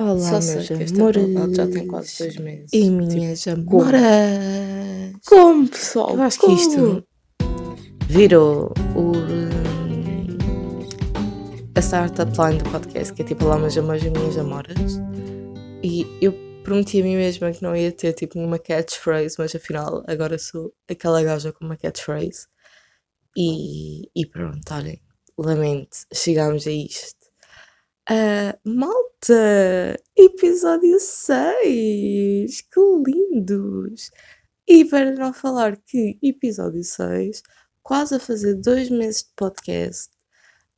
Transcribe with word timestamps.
Olá, 0.00 0.16
Só 0.18 0.30
meus 0.54 0.66
sei 0.66 0.76
que 0.78 0.82
esta 0.84 0.96
amores 0.96 1.24
verdade 1.26 1.54
já 1.56 1.66
tem 1.68 1.86
quase 1.86 2.18
dois 2.18 2.36
meses. 2.38 2.70
e 2.72 2.88
minhas 2.90 3.40
Tipo, 3.42 3.80
amoras. 3.82 4.00
Como, 5.26 5.68
pessoal? 5.68 6.14
Eu 6.14 6.22
acho 6.22 6.40
que 6.40 6.52
isto 6.52 7.04
virou 8.08 8.72
o, 8.96 9.12
a 11.76 11.80
startup 11.82 12.32
line 12.40 12.62
do 12.62 12.70
podcast, 12.70 13.12
que 13.12 13.20
é 13.20 13.24
tipo 13.26 13.44
Olá, 13.44 13.58
meus 13.58 13.76
amores 13.76 14.02
e 14.02 14.08
minhas 14.10 14.38
amoras. 14.38 14.98
E 15.82 16.06
eu 16.22 16.32
prometi 16.64 17.00
a 17.00 17.04
mim 17.04 17.16
mesma 17.16 17.52
que 17.52 17.62
não 17.62 17.76
ia 17.76 17.92
ter 17.92 18.14
tipo 18.14 18.38
uma 18.38 18.58
catchphrase, 18.58 19.36
mas 19.38 19.54
afinal 19.54 20.02
agora 20.06 20.38
sou 20.38 20.72
aquela 20.88 21.22
gaja 21.22 21.52
com 21.52 21.66
uma 21.66 21.76
catchphrase. 21.76 22.46
E, 23.36 24.08
e 24.16 24.24
pronto, 24.26 24.62
olhem, 24.72 24.98
lamento, 25.38 25.98
chegámos 26.12 26.66
a 26.66 26.70
isto. 26.70 27.19
Ah, 28.12 28.58
malta! 28.64 29.96
Episódio 30.16 30.98
6! 30.98 32.60
Que 32.62 32.80
lindos! 33.06 34.10
E 34.66 34.84
para 34.84 35.12
não 35.14 35.32
falar 35.32 35.76
que 35.76 36.18
episódio 36.20 36.82
6, 36.82 37.40
quase 37.84 38.16
a 38.16 38.18
fazer 38.18 38.56
dois 38.56 38.90
meses 38.90 39.22
de 39.22 39.30
podcast, 39.36 40.10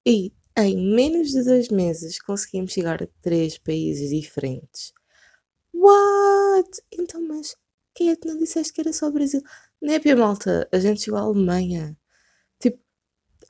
e 0.07 0.31
em 0.59 0.95
menos 0.95 1.31
de 1.31 1.43
dois 1.43 1.71
meses 1.71 2.21
conseguimos 2.21 2.73
chegar 2.73 3.03
a 3.03 3.09
três 3.23 3.57
países 3.57 4.11
diferentes. 4.11 4.93
What? 5.75 6.83
Então, 6.93 7.27
mas 7.27 7.57
quem 7.95 8.11
é 8.11 8.17
que 8.17 8.29
não 8.29 8.37
disseste 8.37 8.75
que 8.75 8.83
era 8.83 8.93
só 8.93 9.09
o 9.09 9.13
Brasil? 9.13 9.43
Népia, 9.81 10.17
malta, 10.17 10.69
a 10.71 10.79
gente 10.79 11.03
chegou 11.03 11.19
à 11.19 11.23
Alemanha. 11.23 11.97
Tipo, 12.61 12.79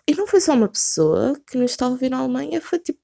e 0.06 0.14
não 0.14 0.26
foi 0.28 0.40
só 0.40 0.54
uma 0.54 0.68
pessoa 0.68 1.40
que 1.48 1.58
nos 1.58 1.72
está 1.72 1.86
a 1.86 1.90
ouvir 1.90 2.10
na 2.10 2.18
Alemanha, 2.18 2.60
foi 2.60 2.78
tipo 2.78 3.01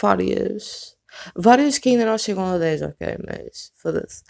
várias. 0.00 0.96
Várias 1.34 1.78
que 1.78 1.90
ainda 1.90 2.04
não 2.04 2.18
chegam 2.18 2.44
a 2.44 2.58
10, 2.58 2.82
ok, 2.82 3.16
mas 3.26 3.72
foda-se. 3.76 4.22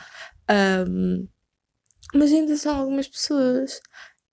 Ahm, 0.48 1.26
mas 2.14 2.32
ainda 2.32 2.56
são 2.56 2.76
algumas 2.76 3.08
pessoas. 3.08 3.80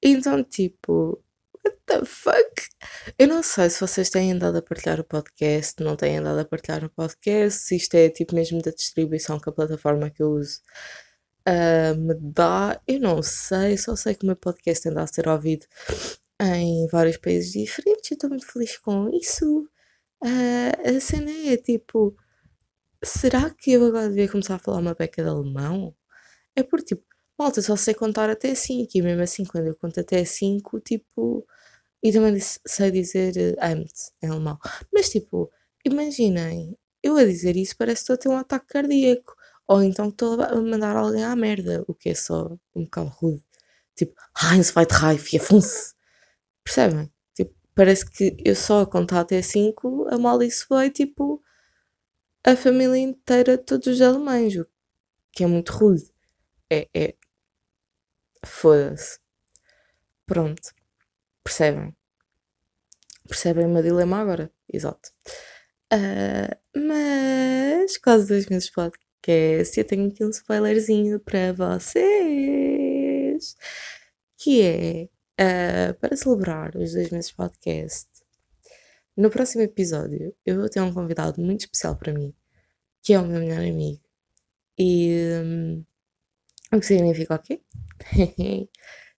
Então, 0.02 0.44
tipo, 0.44 1.24
what 1.66 1.78
the 1.88 2.06
fuck? 2.06 2.68
Eu 3.18 3.28
não 3.28 3.44
sei 3.44 3.70
se 3.70 3.80
vocês 3.82 4.10
têm 4.10 4.32
andado 4.34 4.58
a 4.58 4.62
partilhar 4.62 5.00
o 5.00 5.04
podcast, 5.04 5.82
não 5.84 5.96
têm 5.96 6.18
andado 6.18 6.40
a 6.40 6.46
partilhar 6.46 6.84
o 6.86 6.90
podcast, 6.90 7.62
se 7.62 7.76
isto 7.78 7.96
é 7.96 8.10
tipo 8.10 8.36
mesmo 8.36 8.62
da 8.62 8.72
distribuição 8.72 9.40
que 9.40 9.50
a 9.50 9.54
plataforma 9.54 10.10
que 10.10 10.22
eu 10.22 10.32
uso 10.32 10.62
ah, 11.46 11.94
me 11.96 12.16
dá. 12.20 12.82
Eu 12.88 13.00
não 13.00 13.22
sei, 13.22 13.78
só 13.78 13.96
sei 13.96 14.16
que 14.16 14.24
o 14.24 14.28
meu 14.28 14.36
podcast 14.36 14.88
anda 14.90 15.04
a 15.04 15.08
ser 15.08 15.28
ouvido 15.28 15.66
em 16.42 16.88
vários 16.88 17.18
países 17.18 17.52
diferentes. 17.52 18.12
Eu 18.12 18.16
estou 18.16 18.30
muito 18.30 18.46
feliz 18.48 18.78
com 18.78 19.10
isso. 19.10 19.70
Ah, 20.24 20.72
a 20.90 21.00
cena 21.02 21.32
é 21.32 21.58
tipo, 21.58 22.16
será 23.04 23.50
que 23.52 23.74
eu 23.74 23.86
agora 23.88 24.10
devia 24.10 24.30
começar 24.32 24.56
a 24.56 24.60
falar 24.60 24.80
uma 24.80 24.96
beca 24.96 25.24
de 25.24 25.30
alemão? 25.30 25.96
É 26.56 26.64
porque, 26.64 26.96
tipo, 26.96 27.04
malta, 27.40 27.62
só 27.62 27.76
sei 27.78 27.94
contar 27.96 28.30
até 28.30 28.56
5 28.56 28.92
e 28.96 29.02
mesmo 29.04 29.24
assim, 29.24 29.46
quando 29.46 29.68
eu 29.68 29.76
conto 29.78 30.00
até 30.02 30.26
5, 30.26 30.80
tipo, 30.82 31.46
e 32.04 32.12
também 32.14 32.38
sei 32.68 32.92
dizer 32.92 33.38
eh, 33.38 33.56
Amt 33.62 33.92
em 34.24 34.30
alemão. 34.30 34.60
Mas, 34.94 35.10
tipo, 35.10 35.52
imaginem, 35.86 36.78
eu 37.04 37.18
a 37.18 37.26
dizer 37.26 37.56
isso 37.58 37.76
parece 37.78 38.06
que 38.06 38.14
estou 38.14 38.16
a 38.16 38.18
ter 38.20 38.30
um 38.30 38.38
ataque 38.40 38.68
cardíaco. 38.68 39.36
Ou 39.68 39.84
então 39.84 40.10
estou 40.10 40.42
a 40.42 40.62
mandar 40.62 40.96
alguém 40.98 41.24
à 41.26 41.36
merda, 41.36 41.84
o 41.88 41.96
que 41.96 42.10
é 42.12 42.16
só 42.16 42.58
um 42.76 42.84
bocado 42.86 43.10
rude. 43.10 43.44
Tipo, 43.98 44.16
Heinz 44.44 44.72
vai 44.72 44.86
de 44.88 44.94
raiva, 44.96 45.24
funce. 45.42 45.94
Percebem? 46.66 47.13
Parece 47.76 48.06
que 48.10 48.38
eu 48.46 48.56
só 48.56 48.82
a 48.82 48.86
contar 48.88 49.22
até 49.22 49.42
5 49.42 50.08
amaldiçoei, 50.12 50.92
tipo, 50.92 51.42
a 52.46 52.56
família 52.56 52.98
inteira 52.98 53.58
todos 53.58 53.88
os 53.88 54.02
alemães, 54.02 54.56
o 54.56 54.66
que 55.32 55.44
é 55.44 55.48
muito 55.48 55.72
rude. 55.74 56.04
É, 56.72 56.90
é. 56.96 57.16
Foda-se. 58.46 59.20
Pronto. 60.26 60.72
Percebem? 61.44 61.96
Percebem 63.28 63.66
o 63.66 63.70
meu 63.70 63.84
dilema 63.84 64.18
agora? 64.20 64.52
Exato. 64.72 65.10
Ah, 65.92 66.58
mas, 66.76 67.98
quase 67.98 68.28
dois 68.28 68.48
meses 68.48 68.68
de 68.68 68.74
podcast, 68.74 69.80
eu 69.80 69.86
tenho 69.88 70.08
aqui 70.10 70.24
um 70.26 70.30
spoilerzinho 70.30 71.20
para 71.20 71.54
vocês. 71.54 73.56
Que 74.38 74.62
é, 74.64 75.10
ah, 75.40 75.94
para 76.00 76.16
celebrar 76.16 76.76
os 76.76 76.94
dois 76.94 77.10
meses 77.10 77.30
de 77.30 77.36
podcast, 77.36 78.10
no 79.16 79.30
próximo 79.30 79.64
episódio 79.64 80.36
eu 80.46 80.60
vou 80.60 80.70
ter 80.70 80.82
um 80.82 80.94
convidado 80.94 81.42
muito 81.42 81.62
especial 81.62 81.96
para 81.96 82.14
mim, 82.14 82.34
que 83.04 83.14
é 83.14 83.20
o 83.20 83.26
meu 83.28 83.40
melhor 83.40 83.60
amigo. 83.60 84.02
E 84.78 85.14
hum, 85.44 85.86
o 86.74 86.80
que 86.80 86.86
significa 86.86 87.36
o 87.36 87.40
quê? 87.40 87.62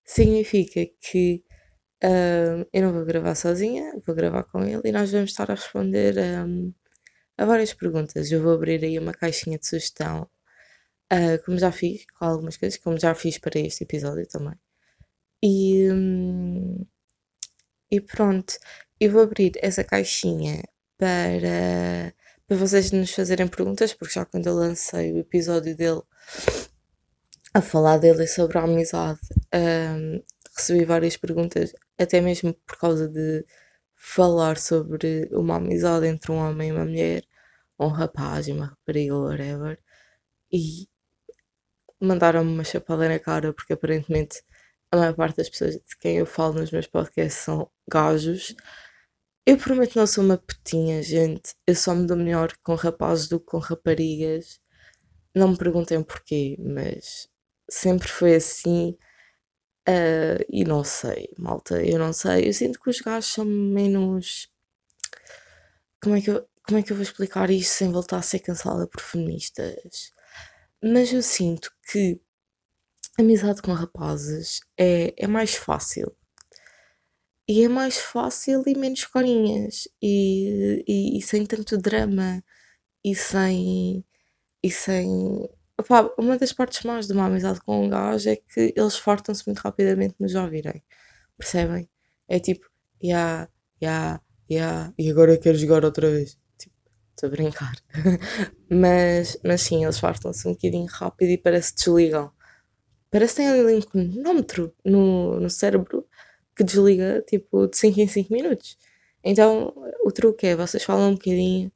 significa 0.05 0.85
que 1.01 1.43
hum, 2.03 2.65
eu 2.73 2.83
não 2.83 2.93
vou 2.93 3.05
gravar 3.05 3.35
sozinha, 3.35 3.93
vou 4.05 4.15
gravar 4.15 4.43
com 4.45 4.63
ele 4.63 4.81
e 4.85 4.91
nós 4.91 5.11
vamos 5.11 5.31
estar 5.31 5.49
a 5.51 5.55
responder 5.55 6.15
hum, 6.17 6.73
a 7.37 7.45
várias 7.45 7.73
perguntas. 7.73 8.31
Eu 8.31 8.43
vou 8.43 8.53
abrir 8.53 8.83
aí 8.83 8.99
uma 8.99 9.13
caixinha 9.13 9.57
de 9.59 9.67
sugestão, 9.67 10.29
ah, 11.09 11.37
como 11.45 11.57
já 11.59 11.71
fiz 11.71 12.05
com 12.19 12.25
algumas 12.25 12.57
coisas, 12.57 12.79
como 12.79 12.99
já 12.99 13.15
fiz 13.15 13.37
para 13.39 13.59
este 13.59 13.83
episódio 13.83 14.27
também. 14.27 14.55
E, 15.41 15.89
hum, 15.91 16.85
e 17.91 17.99
pronto, 18.01 18.53
eu 18.99 19.11
vou 19.11 19.21
abrir 19.23 19.53
essa 19.61 19.83
caixinha 19.83 20.63
para, 20.97 22.13
para 22.47 22.57
vocês 22.57 22.91
nos 22.91 23.11
fazerem 23.11 23.47
perguntas, 23.47 23.93
porque 23.93 24.13
já 24.15 24.25
quando 24.25 24.47
eu 24.47 24.55
lancei 24.55 25.11
o 25.13 25.19
episódio 25.19 25.75
dele 25.75 26.01
a 27.53 27.61
falar 27.61 27.97
dele 27.97 28.23
e 28.23 28.27
sobre 28.27 28.57
a 28.57 28.63
amizade, 28.63 29.19
hum, 29.53 30.21
recebi 30.55 30.85
várias 30.85 31.17
perguntas, 31.17 31.73
até 31.97 32.19
mesmo 32.21 32.53
por 32.65 32.77
causa 32.77 33.07
de 33.07 33.45
falar 33.95 34.57
sobre 34.57 35.29
uma 35.31 35.55
amizade 35.57 36.07
entre 36.07 36.31
um 36.31 36.37
homem 36.37 36.69
e 36.69 36.71
uma 36.73 36.85
mulher, 36.85 37.23
ou 37.77 37.87
um 37.89 37.91
rapaz 37.91 38.47
e 38.47 38.51
uma 38.51 38.67
rapariga, 38.67 39.15
whatever, 39.17 39.79
e 40.51 40.87
mandaram-me 41.99 42.51
uma 42.51 42.63
chapada 42.63 43.07
na 43.09 43.19
cara, 43.19 43.53
porque 43.53 43.73
aparentemente 43.73 44.41
a 44.91 44.97
maior 44.97 45.15
parte 45.15 45.37
das 45.37 45.49
pessoas 45.49 45.75
de 45.75 45.97
quem 45.99 46.17
eu 46.17 46.25
falo 46.25 46.55
nos 46.55 46.71
meus 46.71 46.87
podcasts 46.87 47.43
são 47.43 47.69
gajos. 47.89 48.55
Eu 49.45 49.57
prometo 49.57 49.95
não 49.97 50.07
sou 50.07 50.23
uma 50.23 50.37
putinha, 50.37 51.01
gente. 51.03 51.55
Eu 51.67 51.75
só 51.75 51.93
me 51.95 52.07
dou 52.07 52.17
melhor 52.17 52.51
com 52.63 52.75
rapazes 52.75 53.27
do 53.27 53.39
que 53.39 53.45
com 53.47 53.59
raparigas. 53.59 54.59
Não 55.35 55.49
me 55.49 55.57
perguntem 55.57 56.03
porquê, 56.03 56.57
mas 56.59 57.29
sempre 57.69 58.07
foi 58.07 58.35
assim. 58.35 58.97
ah, 59.87 60.37
e 60.49 60.63
não 60.63 60.83
sei, 60.83 61.29
malta, 61.37 61.83
eu 61.83 61.99
não 61.99 62.13
sei. 62.13 62.47
Eu 62.47 62.53
sinto 62.53 62.79
que 62.81 62.89
os 62.89 63.01
gajos 63.01 63.31
são 63.33 63.45
menos. 63.45 64.49
Como 66.01 66.15
é 66.15 66.21
que 66.21 66.29
eu, 66.29 66.47
como 66.65 66.79
é 66.79 66.83
que 66.83 66.91
eu 66.91 66.95
vou 66.95 67.03
explicar 67.03 67.49
isto 67.49 67.73
sem 67.73 67.91
voltar 67.91 68.17
a 68.17 68.21
ser 68.21 68.39
cancelada 68.39 68.87
por 68.87 69.01
feministas? 69.01 70.11
Mas 70.83 71.11
eu 71.13 71.21
sinto 71.23 71.71
que 71.91 72.21
amizade 73.19 73.61
com 73.61 73.73
rapazes 73.73 74.61
é, 74.77 75.13
é 75.17 75.27
mais 75.27 75.55
fácil. 75.55 76.15
E 77.47 77.63
é 77.63 77.67
mais 77.67 77.97
fácil 77.97 78.63
e 78.65 78.75
menos 78.75 79.05
corinhas. 79.05 79.87
E, 80.01 80.83
e, 80.87 81.17
e 81.19 81.21
sem 81.21 81.45
tanto 81.45 81.77
drama. 81.77 82.43
E 83.03 83.15
sem. 83.15 84.03
E 84.63 84.71
sem. 84.71 85.07
Opá, 85.79 86.09
uma 86.17 86.37
das 86.37 86.53
partes 86.53 86.83
más 86.83 87.07
de 87.07 87.13
uma 87.13 87.25
amizade 87.27 87.59
com 87.61 87.85
um 87.85 87.89
gajo 87.89 88.29
é 88.29 88.37
que 88.37 88.73
eles 88.75 88.97
fartam-se 88.97 89.43
muito 89.47 89.59
rapidamente 89.59 90.15
nos 90.19 90.33
ouvirem. 90.35 90.83
Percebem? 91.37 91.89
É 92.27 92.39
tipo, 92.39 92.67
ya, 93.03 93.49
ya, 93.81 94.21
ya, 94.49 94.93
e 94.97 95.09
agora 95.11 95.37
quero 95.37 95.57
jogar 95.57 95.85
outra 95.85 96.09
vez. 96.09 96.37
Tipo, 96.57 96.75
estou 97.11 97.27
a 97.27 97.31
brincar. 97.31 97.75
mas, 98.69 99.37
mas 99.43 99.61
sim, 99.61 99.83
eles 99.83 99.99
fartam-se 99.99 100.47
um 100.47 100.53
bocadinho 100.53 100.87
rápido 100.87 101.29
e 101.31 101.37
parece 101.37 101.73
que 101.73 101.79
desligam. 101.79 102.31
Parece 103.15 103.35
que 103.35 103.41
tem 103.43 103.47
ali 103.49 103.75
um 103.75 103.81
cronómetro 103.81 104.75
no, 104.83 105.39
no 105.39 105.49
cérebro 105.49 106.05
que 106.53 106.65
desliga 106.65 107.23
tipo 107.25 107.65
de 107.65 107.77
5 107.77 108.01
em 108.01 108.07
5 108.09 108.33
minutos. 108.33 108.77
Então 109.23 109.73
o 110.03 110.11
truque 110.11 110.47
é 110.47 110.53
vocês 110.53 110.83
falam 110.83 111.11
um 111.11 111.13
bocadinho, 111.13 111.71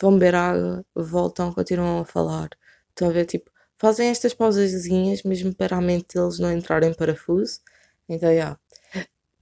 vão 0.00 0.12
beber 0.14 0.34
água, 0.36 0.82
voltam, 0.94 1.52
continuam 1.52 2.00
a 2.00 2.06
falar. 2.06 2.48
Estão 2.88 3.10
a 3.10 3.12
ver, 3.12 3.26
tipo, 3.26 3.50
fazem 3.76 4.08
estas 4.08 4.32
pausazinhas 4.32 5.22
mesmo 5.22 5.54
para 5.54 5.76
a 5.76 5.82
mente 5.82 6.14
deles 6.14 6.38
não 6.38 6.50
entrar 6.50 6.82
em 6.82 6.94
parafuso. 6.94 7.60
Então, 8.08 8.34
já. 8.34 8.58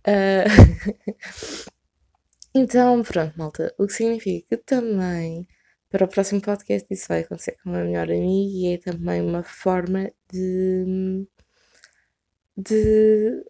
Ah, 0.04 0.44
então, 2.52 3.00
pronto, 3.04 3.38
malta. 3.38 3.72
O 3.78 3.86
que 3.86 3.92
significa 3.92 4.56
que 4.56 4.64
também 4.64 5.46
para 5.90 6.04
o 6.04 6.08
próximo 6.08 6.40
podcast 6.40 6.86
isso 6.90 7.08
vai 7.08 7.20
acontecer 7.20 7.56
com 7.62 7.70
meu 7.70 7.84
melhor 7.84 8.04
amigo 8.10 8.26
e 8.26 8.74
é 8.74 8.78
também 8.78 9.22
uma 9.22 9.42
forma 9.44 10.10
de. 10.32 11.26
de. 12.56 13.44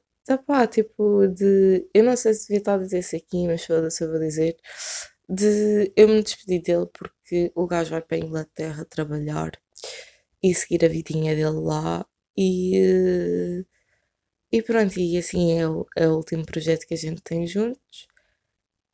pá, 0.47 0.67
tipo, 0.67 1.27
de. 1.29 1.89
Eu 1.95 2.05
não 2.05 2.17
sei 2.17 2.35
se 2.35 2.43
devia 2.49 2.59
estar 2.59 2.75
a 2.75 2.79
dizer 2.79 3.01
isso 3.01 3.17
aqui, 3.17 3.47
mas 3.47 3.65
foda-se, 3.65 4.03
eu 4.05 4.11
vou 4.11 4.21
dizer. 4.21 4.57
de 5.29 5.93
eu 5.97 6.09
me 6.09 6.23
despedir 6.23 6.63
dele 6.63 6.87
porque 6.93 7.53
o 7.55 7.67
gajo 7.67 7.91
vai 7.91 8.03
para 8.03 8.17
a 8.19 8.21
Inglaterra 8.21 8.85
trabalhar 8.87 9.53
e 10.43 10.55
seguir 10.55 10.85
a 10.85 10.89
vidinha 10.89 11.35
dele 11.35 11.61
lá 11.61 12.07
e, 12.37 13.65
e 14.53 14.63
pronto, 14.63 14.99
e 15.01 15.19
assim 15.19 15.59
é 15.59 15.69
o, 15.69 15.87
é 15.97 16.09
o 16.09 16.17
último 16.17 16.45
projeto 16.47 16.87
que 16.87 16.95
a 16.95 16.97
gente 16.97 17.23
tem 17.23 17.47
juntos. 17.47 18.09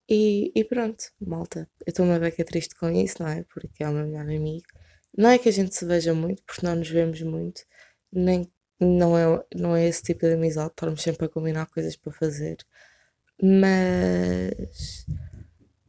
E, 0.08 0.52
e 0.54 0.64
pronto, 0.64 1.04
malta. 1.20 1.68
Eu 1.86 1.90
estou 1.90 2.04
uma 2.04 2.18
beca 2.18 2.44
triste 2.44 2.74
com 2.76 2.90
isso, 2.90 3.22
não 3.22 3.28
é? 3.28 3.44
Porque 3.44 3.82
é 3.82 3.88
o 3.88 3.92
meu 3.92 4.06
melhor 4.06 4.22
amigo. 4.22 4.66
Não 5.16 5.30
é 5.30 5.38
que 5.38 5.48
a 5.48 5.52
gente 5.52 5.74
se 5.74 5.84
veja 5.86 6.12
muito, 6.14 6.42
porque 6.44 6.66
não 6.66 6.76
nos 6.76 6.88
vemos 6.90 7.22
muito, 7.22 7.62
nem 8.12 8.50
não 8.80 9.16
é, 9.16 9.44
não 9.54 9.76
é 9.76 9.86
esse 9.88 10.02
tipo 10.02 10.26
de 10.26 10.34
amizade, 10.34 10.70
estarmos 10.70 11.02
sempre 11.02 11.26
a 11.26 11.28
combinar 11.28 11.66
coisas 11.66 11.96
para 11.96 12.12
fazer. 12.12 12.58
Mas. 13.42 15.06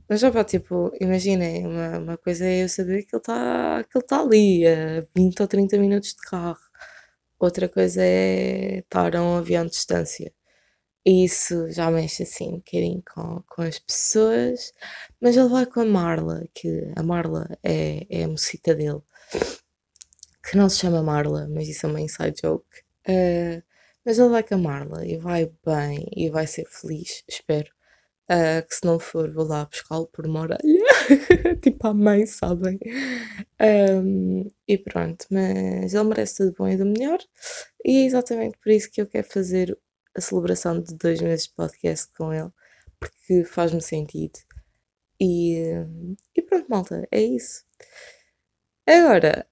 Mas 0.08 0.20
já 0.20 0.32
pá, 0.32 0.44
tipo, 0.44 0.92
imaginem, 1.02 1.66
uma, 1.66 1.98
uma 2.00 2.18
coisa 2.18 2.46
é 2.46 2.64
eu 2.64 2.70
saber 2.70 3.04
que 3.04 3.16
ele 3.16 3.22
está 3.22 3.84
tá 4.08 4.22
ali 4.22 4.66
a 4.68 5.06
20 5.16 5.42
ou 5.42 5.48
30 5.48 5.78
minutos 5.80 6.10
de 6.10 6.22
carro. 6.30 6.60
Outra 7.40 7.68
coisa 7.70 8.02
é 8.04 8.80
estar 8.80 9.16
a 9.16 9.24
um 9.24 9.38
avião 9.38 9.66
de 9.66 9.72
distância. 9.72 10.32
E 11.06 11.24
isso 11.24 11.69
já 11.69 11.92
mexe 11.92 12.24
assim 12.24 12.50
um 12.50 12.57
bocadinho 12.57 13.04
com, 13.13 13.44
com 13.48 13.62
as 13.62 13.78
pessoas. 13.78 14.74
Mas 15.22 15.38
ele 15.38 15.50
vai 15.50 15.66
com 15.66 15.81
a 15.81 15.86
Marla, 15.86 16.44
que 16.54 16.92
a 16.96 17.04
Marla 17.04 17.48
é, 17.63 18.06
é 18.10 18.24
a 18.24 18.28
mocita 18.28 18.74
dele. 18.74 19.02
Que 20.44 20.57
não 20.57 20.68
se 20.69 20.80
chama 20.80 21.04
Marla, 21.04 21.48
mas 21.48 21.68
isso 21.68 21.86
é 21.86 21.90
uma 21.90 22.02
inside 22.02 22.42
joke. 22.42 22.66
Uh, 23.07 23.62
mas 24.04 24.18
ele 24.18 24.30
vai 24.30 24.44
com 24.44 24.56
a 24.56 24.57
Marla 24.57 25.06
e 25.06 25.18
vai 25.18 25.52
bem 25.66 26.07
e 26.16 26.30
vai 26.30 26.48
ser 26.48 26.66
feliz, 26.68 27.24
espero. 27.28 27.74
Uh, 28.31 28.66
que 28.68 28.74
se 28.75 28.84
não 28.84 28.98
for, 28.98 29.31
vou 29.31 29.46
lá 29.46 29.66
buscá-lo 29.66 30.07
por 30.07 30.25
uma 30.25 30.42
orelha. 30.42 30.60
tipo 31.62 31.88
a 31.88 31.94
mãe, 31.94 32.25
sabem? 32.25 32.80
Um, 33.62 34.50
e 34.68 34.78
pronto, 34.78 35.28
mas 35.30 35.94
ele 35.94 36.04
merece 36.04 36.38
tudo 36.38 36.56
bom 36.57 36.68
e 36.68 36.78
do 36.78 36.86
melhor. 36.86 37.19
E 37.84 37.98
é 38.04 38.06
exatamente 38.06 38.57
por 38.57 38.72
isso 38.72 38.90
que 38.92 39.00
eu 39.02 39.07
quero 39.07 39.28
fazer 39.28 39.78
a 40.16 40.22
celebração 40.22 40.82
de 40.82 40.96
dois 40.96 41.22
meses 41.22 41.48
de 41.48 41.54
podcast 41.54 42.12
com 42.18 42.34
ele, 42.34 42.50
porque 43.00 43.44
faz-me 43.46 43.82
sentido. 43.82 44.40
E, 45.20 45.64
e 46.36 46.42
pronto, 46.42 46.68
malta, 46.70 47.08
é 47.12 47.22
isso. 47.22 47.64
Agora, 48.88 49.48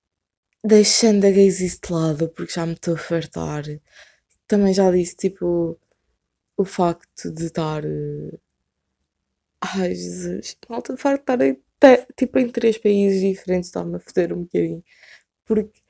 deixando 0.64 1.26
a 1.26 1.32
gays 1.32 1.58
de 1.58 1.92
lado, 1.92 2.30
porque 2.30 2.54
já 2.54 2.66
me 2.66 2.74
estou 2.74 2.96
a 2.96 2.98
fartar, 2.98 3.64
também 4.48 4.74
já 4.74 4.92
disse, 4.92 5.16
tipo, 5.16 5.80
o 6.58 6.66
facto 6.66 7.32
de 7.32 7.46
estar. 7.46 7.84
Ai, 9.62 9.96
Jesus, 9.96 10.58
malta, 10.70 10.94
de 10.94 11.02
facto 11.02 11.22
estar 11.22 11.38
tipo, 12.16 12.40
em 12.40 12.50
três 12.50 12.78
países 12.78 13.22
diferentes 13.22 13.70
está-me 13.70 13.96
a 13.98 14.00
foder 14.00 14.34
um 14.34 14.44
bocadinho. 14.44 14.84
Porque 15.46 15.82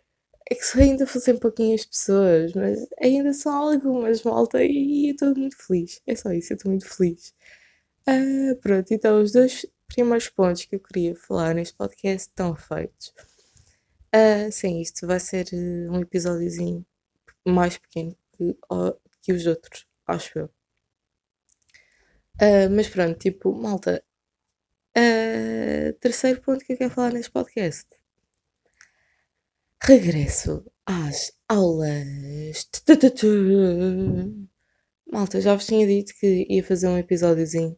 é 0.54 0.56
que 0.56 0.66
só 0.66 0.80
ainda 0.80 1.08
fossem 1.08 1.38
pouquinhas 1.38 1.86
pessoas, 1.86 2.54
mas 2.54 2.88
ainda 3.02 3.34
são 3.34 3.52
algumas, 3.56 4.24
malta, 4.24 4.64
e 4.64 5.10
estou 5.10 5.36
muito 5.36 5.58
feliz. 5.58 6.02
É 6.06 6.16
só 6.16 6.32
isso, 6.32 6.54
eu 6.54 6.58
estou 6.58 6.72
muito 6.72 6.88
feliz. 6.88 7.34
Uh, 8.08 8.56
pronto, 8.62 8.94
então 8.94 9.22
os 9.22 9.32
dois 9.32 9.66
primeiros 9.88 10.30
pontos 10.30 10.66
que 10.66 10.76
eu 10.76 10.80
queria 10.80 11.16
falar 11.16 11.56
neste 11.56 11.76
podcast 11.76 12.30
estão 12.30 12.56
feitos. 12.56 13.14
Uh, 14.16 14.52
sim, 14.52 14.80
isto 14.82 15.08
vai 15.08 15.20
ser 15.20 15.48
uh, 15.54 15.92
um 15.92 16.02
episódiozinho 16.02 16.86
mais 17.48 17.78
pequeno 17.78 18.16
que, 18.34 18.56
que 19.22 19.34
os 19.34 19.48
outros, 19.48 19.88
acho 20.08 20.38
eu. 20.38 20.46
Uh, 22.36 22.70
mas 22.76 22.88
pronto, 22.88 23.18
tipo, 23.18 23.54
malta. 23.54 24.04
terceiro 26.00 26.42
ponto 26.42 26.64
que 26.64 26.74
eu 26.74 26.78
quero 26.78 26.94
falar 26.94 27.12
neste 27.12 27.32
podcast. 27.32 27.88
Regresso 29.86 30.64
às 30.86 31.34
aulas. 31.50 32.70
Malta, 35.12 35.42
já 35.42 35.54
vos 35.54 35.66
tinha 35.66 35.86
dito 35.86 36.14
que 36.18 36.48
ia 36.50 36.64
fazer 36.64 36.88
um 36.88 36.98
episódiozinho 36.98 37.78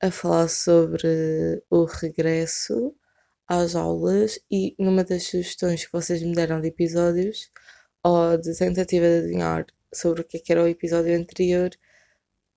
a 0.00 0.10
falar 0.10 0.48
sobre 0.48 1.62
o 1.68 1.84
regresso 1.84 2.96
às 3.46 3.74
aulas 3.76 4.40
e 4.50 4.74
numa 4.78 5.04
das 5.04 5.24
sugestões 5.24 5.84
que 5.84 5.92
vocês 5.92 6.22
me 6.22 6.34
deram 6.34 6.58
de 6.58 6.68
episódios 6.68 7.50
ou 8.02 8.38
de 8.38 8.56
tentativa 8.56 9.04
de 9.04 9.18
adivinhar 9.18 9.66
sobre 9.92 10.22
o 10.22 10.24
que, 10.24 10.38
é 10.38 10.40
que 10.40 10.52
era 10.52 10.62
o 10.62 10.68
episódio 10.68 11.14
anterior, 11.14 11.70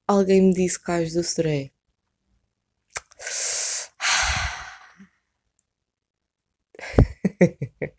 alguém 0.08 0.42
me 0.42 0.54
disse 0.54 0.82
Cais 0.82 1.14
do 1.14 1.22
Soré. 1.22 1.72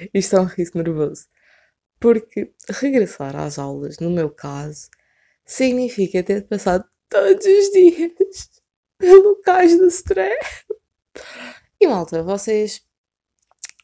Isto 0.14 0.36
é 0.36 0.40
um 0.40 0.44
riso 0.44 0.72
nervoso. 0.74 1.26
Porque 2.00 2.52
regressar 2.68 3.36
às 3.36 3.58
aulas, 3.58 3.98
no 3.98 4.10
meu 4.10 4.30
caso, 4.30 4.88
significa 5.44 6.22
ter 6.22 6.46
passado 6.46 6.84
todos 7.08 7.44
os 7.44 7.70
dias 7.72 8.50
pelo 8.98 9.36
cais 9.42 9.78
do 9.78 9.86
stress. 9.88 10.64
E 11.80 11.86
malta, 11.86 12.22
vocês 12.22 12.82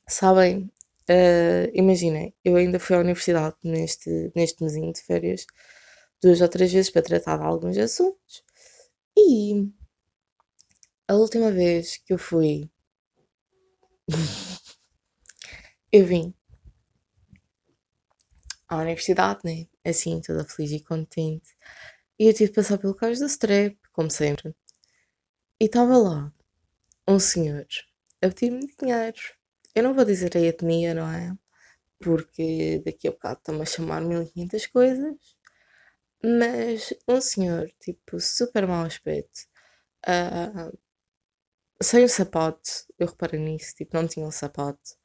sabem, 0.09 0.71
uh, 1.11 1.71
imaginem, 1.75 2.35
eu 2.45 2.57
ainda 2.57 2.79
fui 2.79 2.97
à 2.97 3.01
universidade 3.01 3.57
neste, 3.65 4.31
neste 4.35 4.63
mesinho 4.63 4.93
de 4.93 5.03
férias 5.03 5.47
duas 6.23 6.41
ou 6.41 6.49
três 6.49 6.73
vezes 6.73 6.91
para 6.91 7.03
tratar 7.03 7.39
de 7.39 7.45
alguns 7.45 7.77
assuntos. 7.79 8.43
E 9.17 9.69
a 11.09 11.15
última 11.15 11.51
vez 11.51 11.97
que 11.99 12.13
eu 12.13 12.19
fui, 12.19 12.71
eu 15.93 16.05
vim 16.07 16.35
à 18.69 18.77
universidade, 18.79 19.41
né? 19.45 19.67
Assim, 19.85 20.21
toda 20.21 20.45
feliz 20.45 20.73
e 20.73 20.81
contente. 20.81 21.57
E 22.19 22.27
eu 22.27 22.35
tive 22.35 22.51
de 22.51 22.55
passar 22.57 22.79
pelo 22.79 22.95
cais 22.95 23.21
do 23.21 23.27
strep, 23.27 23.79
como 23.93 24.11
sempre. 24.11 24.55
E 25.61 25.67
estava 25.67 25.97
lá 25.97 26.33
um 27.09 27.19
senhor 27.19 27.67
a 28.23 28.29
pedir-me 28.29 28.67
dinheiro. 28.81 29.19
Eu 29.75 29.83
não 29.85 29.95
vou 29.95 30.05
dizer 30.05 30.37
a 30.37 30.41
etnia, 30.41 30.95
não 30.95 31.09
é? 31.11 31.37
Porque 31.99 32.83
daqui 32.85 33.09
a 33.09 33.13
bocado 33.13 33.39
estão-me 33.39 33.63
a 33.63 33.67
chamar 33.67 34.01
1500 34.03 34.67
coisas. 34.67 35.37
Mas 36.23 36.93
um 37.07 37.21
senhor, 37.21 37.71
tipo, 37.81 38.19
super 38.21 38.67
mau 38.67 38.85
aspecto, 38.85 39.47
uh, 40.09 40.77
sem 41.81 42.05
o 42.05 42.09
sapato, 42.09 42.71
eu 42.99 43.07
reparei 43.07 43.39
nisso, 43.39 43.75
tipo, 43.77 43.97
não 43.97 44.09
tinha 44.09 44.27
o 44.27 44.33
sapato. 44.33 44.97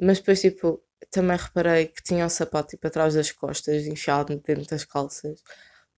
Mas 0.00 0.18
depois, 0.18 0.40
tipo, 0.40 0.82
também 1.10 1.36
reparei 1.36 1.86
que 1.86 2.02
tinha 2.02 2.26
o 2.26 2.30
sapato, 2.30 2.70
tipo, 2.70 2.86
atrás 2.86 3.14
das 3.14 3.32
costas, 3.32 3.86
enfiado 3.86 4.36
dentro 4.36 4.66
das 4.66 4.84
calças. 4.84 5.42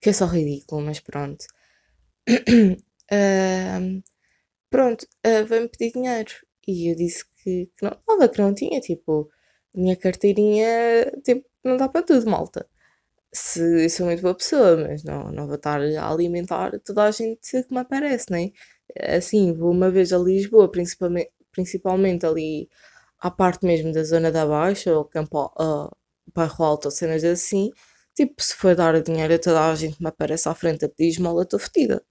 Que 0.00 0.10
é 0.10 0.12
só 0.12 0.26
ridículo, 0.26 0.82
mas 0.82 1.00
pronto. 1.00 1.44
Uh, 3.12 4.00
pronto, 4.70 5.04
uh, 5.26 5.44
veio-me 5.46 5.68
pedir 5.68 5.92
dinheiro. 5.92 6.30
E 6.66 6.92
eu 6.92 6.96
disse 6.96 7.24
que, 7.42 7.66
que 7.76 7.84
não 7.84 7.96
dava, 8.06 8.28
que 8.28 8.40
não 8.40 8.54
tinha. 8.54 8.80
Tipo, 8.80 9.30
minha 9.74 9.96
carteirinha, 9.96 11.10
tipo, 11.24 11.44
não 11.64 11.76
dá 11.76 11.88
para 11.88 12.04
tudo, 12.04 12.30
malta. 12.30 12.68
Se 13.32 13.88
sou 13.90 14.06
muito 14.06 14.22
boa 14.22 14.34
pessoa, 14.36 14.76
mas 14.76 15.04
não, 15.04 15.30
não 15.32 15.46
vou 15.46 15.56
estar 15.56 15.80
a 15.82 16.10
alimentar 16.10 16.78
toda 16.80 17.04
a 17.04 17.10
gente 17.12 17.62
que 17.64 17.72
me 17.74 17.80
aparece, 17.80 18.26
nem 18.30 18.52
né? 18.96 19.16
Assim, 19.16 19.52
vou 19.52 19.70
uma 19.72 19.90
vez 19.90 20.12
a 20.12 20.18
Lisboa, 20.18 20.70
principalmente, 20.70 21.30
principalmente 21.52 22.26
ali 22.26 22.68
à 23.20 23.30
parte 23.30 23.64
mesmo 23.66 23.92
da 23.92 24.04
zona 24.04 24.30
da 24.32 24.46
Baixa, 24.46 24.92
ou 24.96 25.04
Campo, 25.04 25.46
uh, 25.60 25.90
Bairro 26.34 26.64
Alto, 26.64 26.86
ou 26.86 26.90
cenas 26.90 27.24
assim. 27.24 27.70
Tipo, 28.14 28.42
se 28.42 28.54
for 28.54 28.74
dar 28.76 29.00
dinheiro 29.02 29.34
a 29.34 29.38
toda 29.38 29.70
a 29.70 29.74
gente 29.74 30.00
me 30.02 30.08
aparece 30.08 30.48
à 30.48 30.54
frente 30.54 30.84
a 30.84 30.88
pedir 30.88 31.10
esmola, 31.10 31.42
estou 31.42 31.58
fedida. 31.58 32.04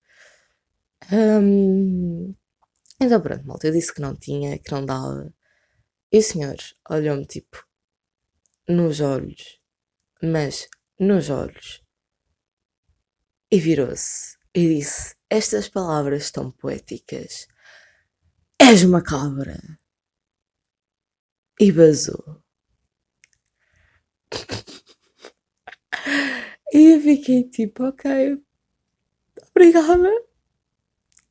Um, 1.11 2.33
então 3.01 3.21
pronto, 3.21 3.45
malta, 3.47 3.67
eu 3.67 3.73
disse 3.73 3.93
que 3.93 4.01
não 4.01 4.15
tinha, 4.15 4.59
que 4.59 4.71
não 4.71 4.85
dava. 4.85 5.33
E 6.11 6.19
o 6.19 6.23
senhor 6.23 6.57
olhou-me 6.89 7.25
tipo 7.25 7.65
nos 8.67 8.99
olhos, 9.01 9.59
mas 10.21 10.67
nos 10.99 11.29
olhos, 11.29 11.81
e 13.51 13.59
virou-se 13.59 14.37
e 14.53 14.75
disse: 14.75 15.15
Estas 15.29 15.69
palavras 15.69 16.31
tão 16.31 16.51
poéticas. 16.51 17.47
És 18.59 18.83
uma 18.83 19.01
cabra. 19.01 19.78
E 21.59 21.71
basou. 21.71 22.41
e 26.73 26.93
eu 26.93 27.01
fiquei 27.01 27.43
tipo, 27.49 27.83
ok, 27.83 28.41
obrigada 29.49 30.09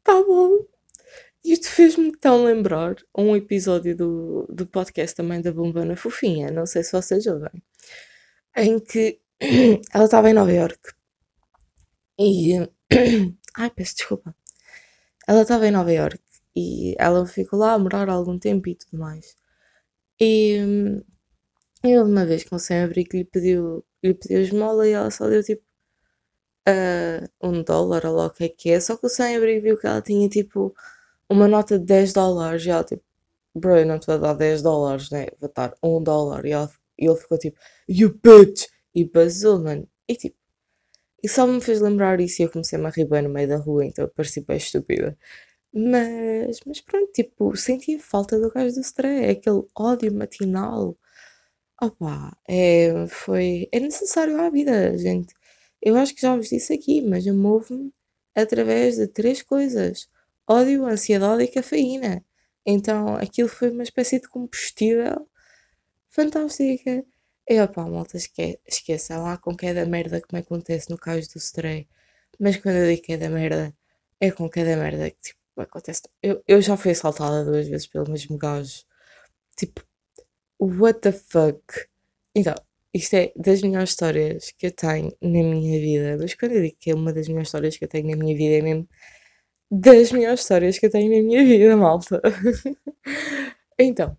tá 0.05 0.23
bom. 0.25 0.67
Isto 1.45 1.69
fez-me 1.71 2.13
tão 2.17 2.45
lembrar 2.45 2.97
um 3.17 3.37
episódio 3.37 3.97
do, 3.97 4.47
do 4.51 4.67
podcast 4.67 5.17
também 5.17 5.41
da 5.41 5.53
Bombana 5.53 5.97
Fofinha, 5.97 6.51
não 6.51 6.67
sei 6.67 6.83
se 6.83 6.93
vocês 6.93 7.27
ouvem, 7.27 7.63
em 8.57 8.79
que 8.81 9.21
ela 9.95 10.05
estava 10.05 10.31
em 10.31 10.35
Nova 10.35 10.53
York 10.53 10.81
e. 12.19 12.55
Ai, 13.57 13.71
peço 13.71 13.97
desculpa. 13.97 14.35
Ela 15.27 15.43
estava 15.43 15.67
em 15.67 15.71
Nova 15.71 15.93
York 15.93 16.21
e 16.57 16.95
ela 16.99 17.27
ficou 17.27 17.59
lá 17.59 17.73
a 17.73 17.79
morar 17.79 18.09
algum 18.09 18.39
tempo 18.39 18.69
e 18.69 18.75
tudo 18.75 18.99
mais. 18.99 19.38
E 20.21 20.59
eu 21.85 22.05
uma 22.05 22.25
vez 22.27 22.45
com 22.45 22.57
o 22.57 22.59
sem-abrigo 22.59 23.17
lhe 23.17 23.25
pediu, 23.25 23.85
lhe 24.03 24.15
pediu 24.15 24.41
esmola 24.41 24.87
e 24.89 24.93
ela 24.93 25.11
só 25.11 25.29
deu 25.29 25.43
tipo 25.43 25.63
uh, 26.69 27.29
um 27.49 27.63
dólar 27.63 28.07
ou 28.07 28.17
lá 28.17 28.27
o 28.27 28.31
que 28.31 28.45
é 28.45 28.49
que 28.49 28.71
é. 28.71 28.81
Só 28.81 28.97
que 28.97 29.07
o 29.07 29.09
sem-abrigo 29.09 29.63
viu 29.63 29.79
que 29.79 29.87
ela 29.87 30.03
tinha 30.03 30.29
tipo 30.29 30.75
uma 31.31 31.49
nota 31.49 31.79
de 31.79 31.87
10 31.87 32.13
dólares 32.13 32.65
e 32.67 32.71
ela 32.71 32.85
tipo, 32.85 33.05
bro, 33.55 33.77
eu 33.79 33.87
não 33.87 33.99
te 33.99 34.07
vou 34.09 34.19
dar 34.21 34.35
10 34.35 34.63
dólares, 34.63 35.11
né? 35.11 35.29
Vou 35.41 35.53
dar 35.55 35.75
um 35.83 36.03
dólar. 36.03 36.47
E, 36.47 36.53
ela, 36.53 36.71
e 36.99 37.07
ele 37.07 37.17
ficou 37.17 37.39
tipo, 37.39 37.59
you 37.89 38.11
bitch! 38.23 38.67
E 38.95 39.05
basou, 39.05 39.61
mano. 39.61 39.89
E 40.09 40.17
tipo, 40.17 40.37
e 41.23 41.29
só 41.29 41.47
me 41.47 41.61
fez 41.61 41.81
lembrar 41.81 42.21
isso 42.21 42.43
e 42.43 42.45
eu 42.47 42.51
comecei-me 42.51 42.87
a 42.87 42.91
rir 42.91 43.07
bem 43.07 43.23
no 43.23 43.29
meio 43.31 43.49
da 43.49 43.57
rua, 43.59 43.85
então 43.85 44.05
eu 44.05 44.11
pareci 44.11 44.41
bem 44.43 44.57
estúpida. 44.57 45.17
Mas, 45.73 46.61
mas 46.67 46.81
pronto, 46.81 47.13
tipo, 47.13 47.57
senti 47.57 47.99
falta 47.99 48.39
do 48.41 48.51
gajo 48.51 48.75
do 48.75 48.81
Stray, 48.81 49.25
é 49.27 49.31
aquele 49.31 49.63
ódio 49.77 50.13
matinal. 50.15 50.97
Opa, 51.81 52.37
é, 52.49 53.07
foi, 53.09 53.69
é 53.73 53.81
necessário 53.81 54.41
à 54.41 54.51
vida, 54.51 54.97
gente. 54.99 55.35
Eu 55.83 55.97
acho 55.97 56.15
que 56.15 56.23
já 56.23 56.37
vos 56.37 56.49
disse 56.49 56.73
aqui, 56.73 57.01
mas 57.03 57.27
eu 57.27 57.35
movo-me 57.35 57.93
através 58.35 58.97
de 58.97 59.07
três 59.09 59.43
coisas: 59.43 60.09
ódio, 60.49 60.87
ansiedade 60.87 61.45
e 61.45 61.49
cafeína. 61.49 62.25
Então 62.67 63.17
aquilo 63.17 63.49
foi 63.49 63.71
uma 63.71 63.83
espécie 63.83 64.21
de 64.21 64.29
combustível 64.29 65.29
fantástica. 66.11 67.05
E 67.49 67.61
opá, 67.63 67.87
malta, 67.87 68.17
esque 68.17 68.61
esqueça 68.67 69.19
lá 69.19 69.39
com 69.39 69.57
cada 69.57 69.87
merda 69.87 70.21
como 70.21 70.41
acontece 70.41 70.91
no 70.91 70.99
caso 70.99 71.29
do 71.33 71.39
Stray. 71.39 71.89
Mas 72.39 72.57
quando 72.59 72.77
eu 72.77 72.89
digo 72.91 73.03
que 73.03 73.15
é 73.15 73.17
da 73.17 73.31
merda, 73.31 73.75
é 74.21 74.31
com 74.31 74.49
cada 74.49 74.77
merda 74.77 75.11
que 75.11 75.21
tipo, 75.21 75.38
acontece. 75.63 76.03
Eu, 76.23 76.43
eu 76.47 76.61
já 76.63 76.77
fui 76.77 76.93
assaltada 76.93 77.45
duas 77.45 77.69
vezes 77.69 77.87
pelo 77.87 78.11
mesmo 78.11 78.37
gajo. 78.39 78.85
Tipo, 79.57 79.83
what 80.61 81.01
the 81.01 81.13
fuck? 81.13 81.63
Então, 82.35 82.55
isto 82.95 83.15
é 83.15 83.33
das 83.37 83.63
melhores 83.63 83.91
histórias 83.91 84.53
que 84.53 84.67
eu 84.69 84.73
tenho 84.73 85.13
na 85.23 85.31
minha 85.31 85.81
vida. 85.81 86.17
Mas 86.21 86.35
quando 86.35 86.53
eu 86.53 86.63
digo 86.63 86.77
que 86.81 86.91
é 86.91 86.95
uma 86.95 87.13
das 87.13 87.29
melhores 87.29 87.49
histórias 87.49 87.77
que 87.77 87.85
eu 87.85 87.89
tenho 87.89 88.09
na 88.11 88.17
minha 88.17 88.37
vida, 88.37 88.57
é 88.57 88.63
mesmo 88.63 88.89
das 89.71 90.13
melhores 90.13 90.41
histórias 90.41 90.79
que 90.79 90.87
eu 90.87 90.91
tenho 90.91 91.11
na 91.11 91.23
minha 91.23 91.45
vida, 91.45 91.77
malta. 91.77 92.21
então, 93.79 94.17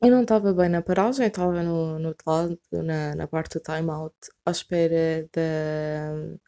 eu 0.00 0.10
não 0.10 0.22
estava 0.22 0.52
bem 0.54 0.68
na 0.68 0.82
paragem, 0.82 1.26
estava 1.26 1.62
no, 1.62 1.98
no 1.98 2.08
outro 2.08 2.24
lado, 2.30 2.58
na, 2.72 3.14
na 3.16 3.26
parte 3.26 3.58
do 3.58 3.62
time-out, 3.62 4.14
à 4.46 4.50
espera 4.50 5.28
de, 5.32 6.38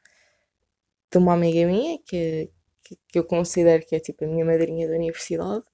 de 1.10 1.18
uma 1.18 1.34
amiga 1.34 1.66
minha, 1.66 1.99
que, 2.06 2.50
que, 2.90 2.99
que 3.09 3.18
eu 3.18 3.25
considero 3.25 3.85
que 3.87 3.94
é 3.97 4.00
tipo 4.00 4.25
a 4.25 4.28
minha 4.28 4.44
madrinha 4.44 4.88
da 4.88 4.94
universidade. 4.94 5.64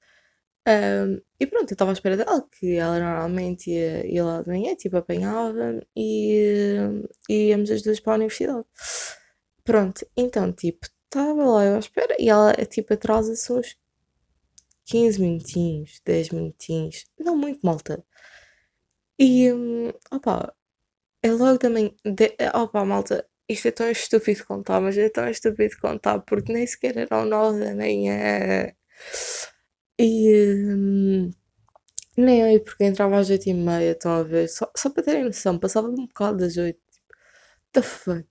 Um, 0.68 1.20
e 1.40 1.46
pronto, 1.46 1.70
eu 1.70 1.74
estava 1.74 1.92
à 1.92 1.94
espera 1.94 2.16
dela, 2.16 2.44
que 2.58 2.74
ela 2.76 2.98
normalmente 2.98 3.70
ia, 3.70 4.06
ia 4.06 4.24
lá 4.24 4.42
de 4.42 4.48
manhã, 4.48 4.74
tipo, 4.74 4.96
apanhava 4.96 5.80
e, 5.96 6.76
e 7.28 7.48
íamos 7.50 7.70
as 7.70 7.82
duas 7.82 8.00
para 8.00 8.14
a 8.14 8.16
universidade. 8.16 8.64
Pronto, 9.64 10.06
então, 10.16 10.52
tipo, 10.52 10.86
estava 11.04 11.44
lá 11.44 11.64
eu 11.64 11.76
à 11.76 11.78
espera 11.78 12.16
e 12.18 12.28
ela, 12.28 12.52
tipo, 12.66 12.92
atrasa-se 12.94 13.52
uns 13.52 13.76
15 14.86 15.20
minutinhos, 15.20 16.00
10 16.04 16.30
minutinhos, 16.30 17.06
não 17.18 17.36
muito 17.36 17.60
malta. 17.64 18.04
E, 19.18 19.52
um, 19.52 19.88
opa, 20.12 20.54
é 21.22 21.30
logo 21.32 21.58
também, 21.58 21.94
de, 22.04 22.36
opa, 22.54 22.84
malta, 22.84 23.26
isto 23.48 23.68
é 23.68 23.70
tão 23.72 23.90
estúpido 23.90 24.44
contar, 24.46 24.80
mas 24.80 24.96
é 24.98 25.08
tão 25.08 25.28
estúpido 25.28 25.76
contar 25.80 26.20
porque 26.20 26.52
nem 26.52 26.66
sequer 26.66 26.96
eram 26.96 27.24
9 27.26 27.60
da 27.60 27.74
manhã. 27.74 28.72
E. 29.98 30.08
Hum, 30.74 31.30
nem 32.16 32.42
aí, 32.44 32.60
porque 32.60 32.84
entrava 32.84 33.18
às 33.18 33.30
8 33.30 33.48
e 33.50 33.54
meia, 33.54 33.92
estão 33.92 34.12
a 34.12 34.22
ver? 34.22 34.48
Só, 34.48 34.70
só 34.76 34.90
para 34.90 35.02
terem 35.04 35.24
noção, 35.24 35.58
passava 35.58 35.88
um 35.88 36.06
bocado 36.06 36.38
das 36.38 36.56
8. 36.56 36.80
Tipo, 36.92 37.06
the 37.72 37.82
fuck? 37.82 38.28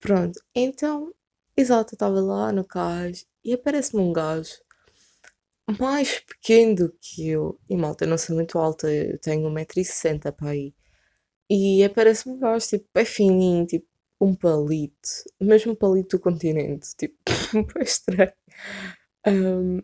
Pronto, 0.00 0.40
então, 0.54 1.14
exato, 1.56 1.94
eu 1.94 1.96
estava 1.96 2.20
lá 2.20 2.52
no 2.52 2.64
cais 2.66 3.26
e 3.44 3.54
aparece-me 3.54 4.02
um 4.02 4.12
gajo 4.12 4.54
mais 5.78 6.20
pequeno 6.20 6.74
do 6.74 6.92
que 7.00 7.28
eu. 7.30 7.58
E 7.68 7.76
malta, 7.76 8.04
eu 8.04 8.08
não 8.08 8.18
sou 8.18 8.34
muito 8.36 8.58
alta, 8.58 8.90
eu 8.92 9.18
tenho 9.18 9.48
1,60m 9.50 10.32
para 10.32 10.50
aí. 10.50 10.74
E 11.50 11.84
aparece-me 11.84 12.36
um 12.36 12.40
gajo, 12.40 12.66
tipo, 12.68 12.88
é 12.96 13.04
fininho, 13.06 13.66
tipo, 13.66 13.86
um 14.24 14.34
palito, 14.34 15.08
mesmo 15.40 15.76
palito 15.76 16.16
do 16.16 16.22
continente, 16.22 16.94
tipo, 16.96 17.16
bem 17.74 17.82
estranho. 17.82 18.32
Um, 19.26 19.82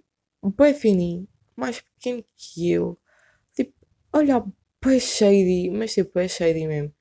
bem 0.56 0.74
fininho, 0.74 1.28
mais 1.56 1.80
pequeno 1.80 2.24
que 2.36 2.70
eu. 2.70 2.98
Tipo, 3.54 3.74
olha, 4.12 4.44
bem 4.84 5.00
shady, 5.00 5.70
mas 5.70 5.94
tipo, 5.94 6.18
é 6.18 6.28
shady 6.28 6.66
mesmo. 6.66 6.94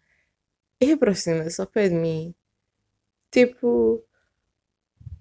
E 0.81 0.91
aproxima-se 0.93 1.59
ao 1.61 1.67
pé 1.67 1.89
de 1.89 1.95
mim, 1.95 2.33
tipo, 3.31 4.03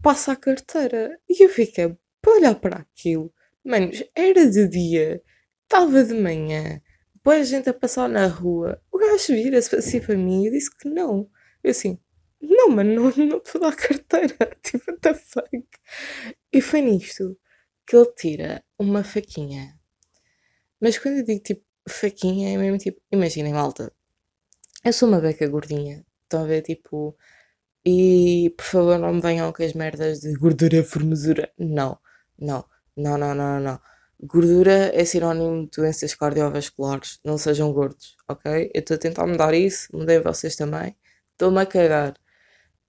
passa 0.03 0.33
a 0.33 0.37
carteira. 0.37 1.19
E 1.29 1.45
eu 1.45 1.49
fiquei 1.49 1.97
para 2.21 2.33
olhar 2.33 2.55
para 2.55 2.77
aquilo. 2.77 3.33
Manos, 3.65 4.03
era 4.15 4.49
de 4.49 4.69
dia, 4.69 5.23
estava 5.65 6.05
de 6.05 6.15
manhã, 6.15 6.81
depois 7.15 7.41
a 7.43 7.45
gente 7.45 7.69
a 7.69 7.75
passar 7.75 8.09
na 8.09 8.27
rua. 8.27 8.81
O 8.91 8.99
gajo 8.99 9.35
vira-se 9.35 9.75
assim 9.77 10.01
para 10.01 10.17
mim 10.17 10.47
e 10.47 10.51
disse 10.51 10.75
que 10.75 10.89
não. 10.89 11.29
Eu 11.63 11.73
assim, 11.73 11.99
não, 12.41 12.71
mano, 12.71 12.95
não, 12.95 13.27
não 13.27 13.41
te 13.41 13.59
dá 13.59 13.73
carteira. 13.75 14.37
Tipo, 14.63 14.91
what 14.91 15.01
the 15.01 15.15
fuck? 15.15 15.69
E 16.53 16.61
foi 16.61 16.81
nisto 16.83 17.39
que 17.87 17.97
ele 17.97 18.13
tira 18.17 18.65
uma 18.79 19.03
faquinha. 19.05 19.79
Mas 20.81 20.99
quando 20.99 21.19
eu 21.19 21.25
digo 21.25 21.43
tipo 21.43 21.65
faquinha, 21.89 22.55
é 22.55 22.57
mesmo 22.57 22.79
tipo, 22.79 23.01
imaginem, 23.11 23.53
malta. 23.53 23.93
Eu 24.85 24.93
sou 24.93 25.09
uma 25.09 25.21
beca 25.21 25.47
gordinha. 25.49 26.05
Estão 26.25 26.43
a 26.45 26.47
ver, 26.47 26.63
tipo. 26.63 27.17
E 27.85 28.55
por 28.57 28.65
favor 28.65 28.99
não 28.99 29.15
me 29.15 29.21
venham 29.21 29.53
com 29.53 29.63
as 29.63 29.73
merdas 29.73 30.21
de 30.21 30.35
gordura, 30.35 30.85
formosura. 30.85 31.51
Não, 31.59 31.99
não, 32.39 32.65
não, 32.97 33.19
não, 33.19 33.35
não, 33.35 33.61
não. 33.61 33.81
Gordura 34.21 34.91
é 34.95 35.05
sinónimo 35.05 35.65
de 35.65 35.71
doenças 35.77 36.15
cardiovasculares. 36.15 37.21
Não 37.25 37.39
sejam 37.39 37.73
gordos, 37.73 38.17
ok? 38.29 38.71
Eu 38.75 38.81
estou 38.81 38.97
a 38.97 38.99
tentar 38.99 39.27
mudar 39.27 39.55
isso, 39.55 39.89
mudei 39.93 40.21
vocês 40.21 40.57
também. 40.57 40.97
Estou-me 41.33 41.61
a 41.61 41.67
cagar. 41.67 42.15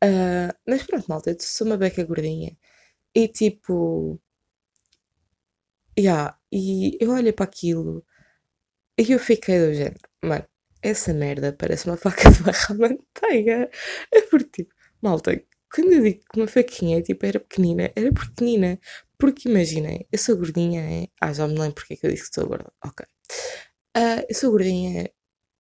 Uh, 0.04 0.52
mas 0.68 0.84
pronto, 0.84 1.08
malta, 1.08 1.32
eu 1.32 1.38
sou 1.40 1.68
uma 1.68 1.78
beca 1.78 2.04
gordinha. 2.04 2.58
E 3.16 3.28
tipo. 3.28 4.20
Yeah, 5.98 6.38
e 6.52 6.98
eu 7.02 7.12
olhei 7.12 7.34
para 7.34 7.46
aquilo 7.46 8.06
e 9.00 9.12
eu 9.12 9.20
fiquei 9.20 9.60
do 9.60 9.74
género, 9.74 10.00
mano, 10.24 10.46
essa 10.82 11.14
merda 11.14 11.54
parece 11.54 11.88
uma 11.88 11.98
faca 11.98 12.32
de 12.32 12.44
barra 12.44 12.76
manteiga. 12.76 13.70
É 14.14 14.22
porque, 14.24 14.64
tipo, 14.64 14.76
malta, 15.02 15.42
quando 15.74 15.94
eu 15.94 16.04
digo 16.04 16.22
que 16.32 16.40
uma 16.40 16.48
faquinha 16.48 17.02
tipo, 17.02 17.26
era 17.26 17.40
pequenina, 17.40 17.92
era 17.96 18.12
pequenina. 18.14 18.80
Porque 19.18 19.50
imaginem, 19.50 20.08
eu 20.12 20.18
sou 20.20 20.38
gordinha, 20.38 20.82
é? 20.82 21.08
Ah, 21.22 21.34
já 21.34 21.48
me 21.48 21.56
lembro 21.60 21.76
porque 21.76 21.94
é 21.96 21.98
que 21.98 22.08
eu 22.08 22.12
disse 22.12 22.30
que 22.30 22.36
sou 22.36 22.48
gorda. 22.48 22.72
Ok. 22.86 23.06
Uh, 23.98 24.26
eu 24.30 24.36
sou 24.36 24.52
gordinha 24.52 25.10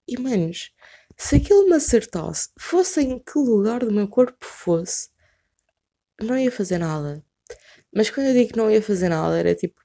e, 0.07 0.19
manos, 0.19 0.71
se 1.19 1.35
aquilo 1.35 1.67
me 1.67 1.75
acertasse, 1.75 2.49
fosse 2.57 3.01
em 3.01 3.19
que 3.19 3.37
lugar 3.37 3.81
do 3.81 3.91
meu 3.91 4.07
corpo 4.07 4.45
fosse, 4.45 5.09
não 6.21 6.37
ia 6.37 6.49
fazer 6.49 6.77
nada. 6.77 7.21
Mas 7.93 8.09
quando 8.09 8.27
eu 8.27 8.33
digo 8.33 8.53
que 8.53 8.57
não 8.57 8.71
ia 8.71 8.81
fazer 8.81 9.09
nada, 9.09 9.37
era 9.37 9.53
tipo, 9.53 9.81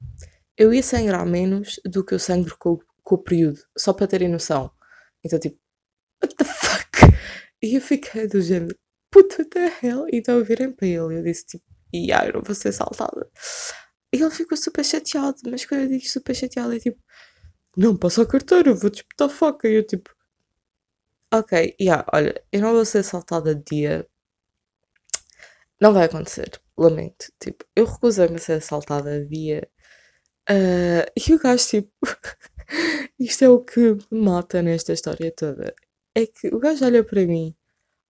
eu 0.57 0.73
ia 0.73 0.83
sangrar 0.83 1.27
menos 1.27 1.81
do 1.85 2.05
que 2.05 2.15
eu 2.15 2.21
sangro 2.21 2.57
com, 2.57 2.79
com 3.03 3.15
o 3.17 3.23
período, 3.23 3.59
só 3.77 3.93
para 3.93 4.07
terem 4.07 4.29
noção. 4.29 4.71
Então, 5.25 5.39
tipo, 5.41 5.59
what 6.23 6.37
the 6.37 6.45
fuck? 6.45 7.19
E 7.61 7.75
eu 7.75 7.81
fiquei 7.81 8.29
do 8.29 8.41
género, 8.41 8.79
puta 9.11 9.45
the 9.45 9.73
hell? 9.83 10.07
E 10.13 10.19
então 10.19 10.43
virem 10.45 10.71
para 10.71 10.87
ele, 10.87 11.19
eu 11.19 11.23
disse 11.25 11.47
tipo, 11.47 11.65
e 11.93 12.13
ah, 12.13 12.27
eu 12.27 12.35
não 12.35 12.43
vou 12.43 12.55
ser 12.55 12.73
saltada. 12.73 13.29
E 14.15 14.19
ele 14.23 14.31
ficou 14.31 14.57
super 14.57 14.85
chateado, 14.85 15.39
mas 15.51 15.65
quando 15.65 15.81
eu 15.83 15.89
digo 15.89 16.07
super 16.07 16.35
chateado, 16.35 16.75
é 16.75 16.79
tipo, 16.79 17.03
não, 17.77 17.97
passa 17.97 18.23
a 18.23 18.27
carteira, 18.27 18.73
vou 18.73 18.89
disputar 18.89 19.29
faca. 19.29 19.69
E 19.69 19.75
eu 19.75 19.85
tipo, 19.85 20.14
ok, 21.39 21.77
yeah, 21.81 22.07
olha, 22.13 22.43
eu 22.53 22.61
não 22.61 22.73
vou 22.73 22.85
ser 22.85 22.99
assaltada 22.99 23.55
de 23.55 23.63
dia. 23.65 24.09
Não 25.81 25.93
vai 25.93 26.05
acontecer, 26.07 26.61
lamento. 26.79 27.27
Tipo, 27.41 27.65
eu 27.77 27.85
recusei-me 27.85 28.37
a 28.37 28.39
ser 28.39 28.55
assaltada 28.55 29.21
de 29.21 29.29
dia. 29.29 29.69
Uh, 30.51 31.05
e 31.17 31.35
o 31.35 31.39
gajo, 31.39 31.67
tipo, 31.67 31.93
isto 33.19 33.45
é 33.45 33.49
o 33.49 33.65
que 33.65 33.81
me 34.11 34.21
mata 34.21 34.63
nesta 34.63 34.93
história 34.93 35.33
toda. 35.33 35.75
É 36.15 36.27
que 36.27 36.49
o 36.49 36.59
gajo 36.59 36.85
olha 36.85 37.05
para 37.05 37.27
mim, 37.27 37.55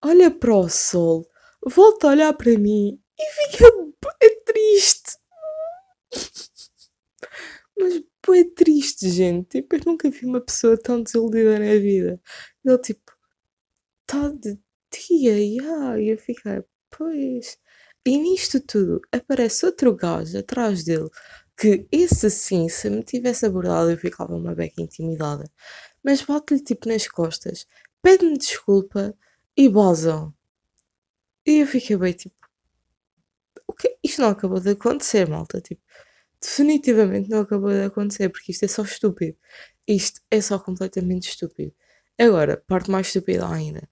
olha 0.05 0.31
para 0.31 0.55
o 0.55 0.69
sol, 0.69 1.29
volta 1.67 2.09
a 2.09 2.11
olhar 2.11 2.33
para 2.35 2.59
mim 2.59 3.01
e 3.19 3.25
fica 3.51 3.71
triste. 4.45 5.19
Mas 7.79 8.03
bem 8.27 8.55
triste, 8.55 9.11
gente. 9.11 9.61
Tipo, 9.61 9.77
eu 9.77 9.81
nunca 9.87 10.11
vi 10.11 10.27
uma 10.27 10.41
pessoa 10.41 10.77
tão 10.81 11.03
desiludida 11.03 11.59
na 11.59 11.75
vida. 11.77 12.21
Ele, 12.65 12.79
tipo, 12.79 13.12
tá 14.13 14.29
de 14.29 14.59
dia, 14.91 15.39
yeah. 15.39 15.99
e 15.99 16.11
eu 16.11 16.19
fiquei, 16.19 16.63
pois. 16.91 17.59
E 18.05 18.19
nisto 18.19 18.61
tudo 18.61 19.01
aparece 19.11 19.65
outro 19.65 19.95
gajo 19.95 20.39
atrás 20.39 20.85
dele 20.85 21.09
que 21.57 21.87
esse 21.91 22.31
sim, 22.31 22.69
se 22.69 22.91
me 22.91 23.03
tivesse 23.03 23.47
abordado, 23.47 23.91
eu 23.91 23.97
ficava 23.97 24.35
uma 24.35 24.55
beca 24.55 24.83
intimidada. 24.83 25.51
Mas 26.05 26.23
bate-lhe 26.23 26.61
tipo 26.61 26.89
nas 26.89 27.07
costas, 27.09 27.67
pede-me 28.03 28.37
desculpa 28.37 29.15
e 29.57 29.69
basam. 29.69 30.35
E 31.47 31.61
eu 31.61 31.67
fiquei 31.67 31.97
bem 31.97 32.13
tipo. 32.13 32.37
O 33.67 33.73
que? 33.73 33.97
Isto 34.03 34.23
não 34.23 34.31
acabou 34.31 34.61
de 34.61 34.71
acontecer, 34.71 35.29
malta. 35.29 35.61
Tipo, 35.61 35.83
definitivamente 36.41 37.31
não 37.31 37.41
acabou 37.41 37.71
de 37.71 37.85
acontecer, 37.85 38.29
porque 38.29 38.53
isto 38.53 38.65
é 38.65 38.69
só 38.69 38.83
estúpido. 38.83 39.39
Isto 39.87 40.21
é 40.31 40.41
só 40.41 40.59
completamente 40.59 41.29
estúpido. 41.29 41.75
Agora, 42.19 42.63
parte 42.67 42.91
mais 42.91 43.07
estúpida 43.09 43.49
ainda. 43.49 43.89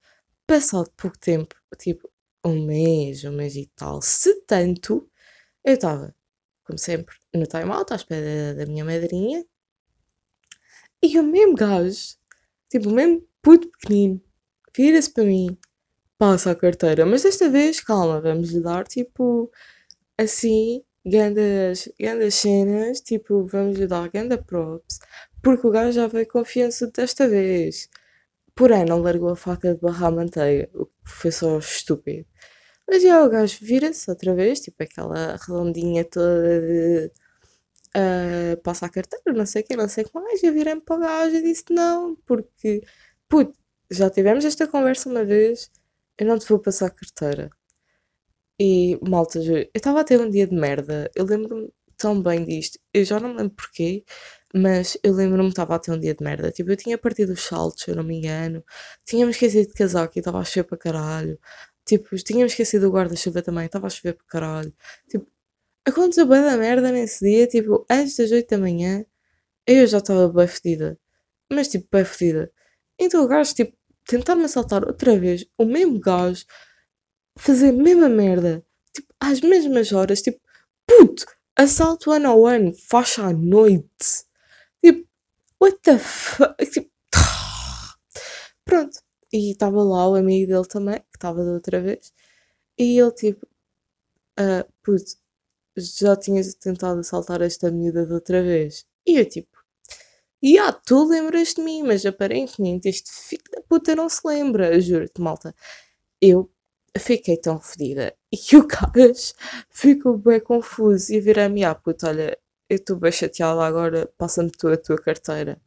Passado 0.50 0.90
pouco 0.96 1.16
tempo, 1.16 1.54
tipo 1.78 2.10
um 2.44 2.66
mês, 2.66 3.22
um 3.24 3.30
mês 3.30 3.54
e 3.54 3.70
tal, 3.76 4.02
se 4.02 4.34
tanto, 4.46 5.08
eu 5.64 5.74
estava, 5.74 6.12
como 6.64 6.76
sempre, 6.76 7.14
no 7.32 7.46
time-out, 7.46 7.92
à 7.92 7.94
espera 7.94 8.52
da 8.56 8.66
minha 8.66 8.84
madrinha, 8.84 9.46
e 11.00 11.16
o 11.20 11.22
mesmo 11.22 11.54
gajo, 11.54 12.16
tipo, 12.68 12.88
o 12.88 12.92
mesmo 12.92 13.24
puto 13.40 13.70
pequenino, 13.70 14.20
vira-se 14.76 15.12
para 15.12 15.22
mim, 15.22 15.56
passa 16.18 16.50
a 16.50 16.56
carteira, 16.56 17.06
mas 17.06 17.22
desta 17.22 17.48
vez, 17.48 17.78
calma, 17.78 18.20
vamos 18.20 18.50
lhe 18.50 18.60
dar, 18.60 18.84
tipo, 18.88 19.52
assim, 20.18 20.82
grandes, 21.06 21.88
grandes 21.96 22.34
cenas, 22.34 23.00
tipo, 23.00 23.46
vamos 23.46 23.78
lhe 23.78 23.86
dar 23.86 24.08
ganda 24.08 24.36
props, 24.36 24.98
porque 25.40 25.64
o 25.64 25.70
gajo 25.70 25.92
já 25.92 26.08
veio 26.08 26.26
confiança 26.26 26.88
desta 26.88 27.28
vez. 27.28 27.88
Porém, 28.54 28.84
não 28.84 29.00
largou 29.02 29.30
a 29.30 29.36
faca 29.36 29.74
de 29.74 29.80
barrar 29.80 30.08
a 30.08 30.10
manteiga, 30.10 30.68
o 30.74 30.86
que 30.86 30.92
foi 31.04 31.32
só 31.32 31.58
estúpido. 31.58 32.26
Mas 32.88 33.02
já 33.02 33.24
o 33.24 33.30
gajo 33.30 33.58
vira-se 33.62 34.10
outra 34.10 34.34
vez, 34.34 34.60
tipo 34.60 34.82
aquela 34.82 35.36
redondinha 35.36 36.04
toda 36.04 36.60
de 36.60 37.12
uh, 37.96 38.60
passa 38.62 38.86
a 38.86 38.90
carteira, 38.90 39.36
não 39.36 39.46
sei 39.46 39.62
o 39.62 39.64
que, 39.66 39.76
não 39.76 39.88
sei 39.88 40.04
o 40.04 40.08
que 40.08 40.14
mais. 40.14 40.42
Eu 40.42 40.52
virei-me 40.52 40.80
para 40.80 40.96
o 40.96 41.00
gajo 41.00 41.36
e 41.36 41.42
disse 41.42 41.64
não, 41.70 42.16
porque, 42.26 42.82
puto, 43.28 43.56
já 43.90 44.10
tivemos 44.10 44.44
esta 44.44 44.66
conversa 44.68 45.08
uma 45.08 45.24
vez, 45.24 45.70
eu 46.18 46.26
não 46.26 46.38
te 46.38 46.48
vou 46.48 46.58
passar 46.60 46.86
a 46.86 46.90
carteira. 46.90 47.50
E, 48.58 48.98
malta, 49.08 49.38
eu 49.38 49.70
estava 49.74 50.00
a 50.00 50.04
ter 50.04 50.20
um 50.20 50.28
dia 50.30 50.46
de 50.46 50.54
merda, 50.54 51.10
eu 51.14 51.24
lembro-me 51.24 51.72
tão 51.96 52.20
bem 52.22 52.44
disto, 52.44 52.78
eu 52.92 53.04
já 53.04 53.18
não 53.18 53.30
me 53.30 53.36
lembro 53.36 53.54
porquê, 53.56 54.04
mas 54.54 54.98
eu 55.02 55.12
lembro-me 55.14 55.48
que 55.48 55.52
estava 55.52 55.76
a 55.76 55.78
ter 55.78 55.92
um 55.92 55.98
dia 55.98 56.14
de 56.14 56.24
merda. 56.24 56.50
Tipo, 56.50 56.70
eu 56.70 56.76
tinha 56.76 56.98
partido 56.98 57.32
os 57.32 57.42
saltos, 57.42 57.86
eu 57.86 57.94
não 57.96 58.02
me 58.04 58.16
engano. 58.18 58.64
Tinha-me 59.04 59.30
esquecido 59.30 59.68
de 59.68 59.74
casaco 59.74 60.12
e 60.16 60.20
estava 60.20 60.38
a 60.40 60.44
chover 60.44 60.64
para 60.64 60.78
caralho. 60.78 61.38
Tipo, 61.86 62.16
tinha-me 62.16 62.46
esquecido 62.46 62.86
do 62.86 62.92
guarda-chuva 62.92 63.42
também, 63.42 63.66
estava 63.66 63.86
a 63.86 63.90
chover 63.90 64.14
para 64.14 64.26
caralho. 64.26 64.74
Tipo, 65.08 65.26
aconteceu 65.86 66.26
bem 66.26 66.42
da 66.42 66.56
merda 66.56 66.90
nesse 66.92 67.24
dia. 67.24 67.46
Tipo, 67.46 67.86
antes 67.90 68.16
das 68.16 68.30
8 68.32 68.48
da 68.50 68.58
manhã, 68.58 69.04
eu 69.66 69.86
já 69.86 69.98
estava 69.98 70.28
bem 70.28 70.46
fedida. 70.48 70.98
Mas, 71.52 71.68
tipo, 71.68 71.88
bem 71.92 72.04
fedida. 72.04 72.52
Então 72.98 73.24
o 73.24 73.28
gajo, 73.28 73.54
tipo, 73.54 73.76
tentar-me 74.06 74.44
assaltar 74.44 74.84
outra 74.84 75.18
vez, 75.18 75.46
o 75.58 75.64
mesmo 75.64 76.00
gajo, 76.00 76.44
fazer 77.38 77.70
a 77.70 77.72
mesma 77.72 78.08
merda. 78.08 78.64
Tipo, 78.94 79.14
às 79.20 79.40
mesmas 79.40 79.92
horas, 79.92 80.22
tipo, 80.22 80.40
puto, 80.86 81.24
assalto 81.56 82.10
one 82.10 82.26
on 82.26 82.40
one, 82.40 82.74
faixa 82.88 83.24
à 83.24 83.32
noite. 83.32 84.29
What 85.60 85.78
the 85.82 85.98
fuck? 85.98 86.56
Tipo, 86.70 86.90
pronto. 88.64 88.98
E 89.32 89.52
estava 89.52 89.82
lá 89.82 90.08
o 90.08 90.14
amigo 90.16 90.48
dele 90.52 90.66
também, 90.66 90.98
que 91.00 91.16
estava 91.16 91.44
da 91.44 91.52
outra 91.52 91.80
vez. 91.80 92.12
E 92.78 92.98
ele 92.98 93.12
tipo, 93.12 93.46
uh, 94.40 94.64
putz, 94.82 95.18
já 95.76 96.16
tinhas 96.16 96.54
tentado 96.54 97.00
assaltar 97.00 97.42
esta 97.42 97.70
miúda 97.70 98.06
da 98.06 98.14
outra 98.16 98.42
vez. 98.42 98.86
E 99.06 99.16
eu 99.18 99.28
tipo, 99.28 99.58
e 100.42 100.58
ah, 100.58 100.72
tu 100.72 101.04
lembras 101.04 101.54
de 101.54 101.62
mim, 101.62 101.82
mas 101.82 102.06
aparentemente 102.06 102.88
este 102.88 103.10
filho 103.12 103.42
da 103.52 103.62
puta 103.62 103.94
não 103.96 104.08
se 104.08 104.20
lembra, 104.26 104.80
juro-te, 104.80 105.20
malta. 105.20 105.54
Eu 106.22 106.50
fiquei 106.98 107.36
tão 107.38 107.60
fodida 107.60 108.16
e 108.32 108.56
o 108.56 108.66
gajo 108.66 109.34
ficou 109.70 110.18
bem 110.18 110.40
confuso 110.40 111.12
e 111.14 111.20
virei-me, 111.20 111.64
ah 111.64 111.74
puta, 111.74 112.08
olha, 112.08 112.38
eu 112.70 112.76
estou 112.76 112.96
bem 112.96 113.10
chateada 113.10 113.62
agora, 113.64 114.08
passa-me 114.16 114.48
tu 114.48 114.68
a 114.68 114.76
tua 114.76 114.96
carteira. 114.96 115.60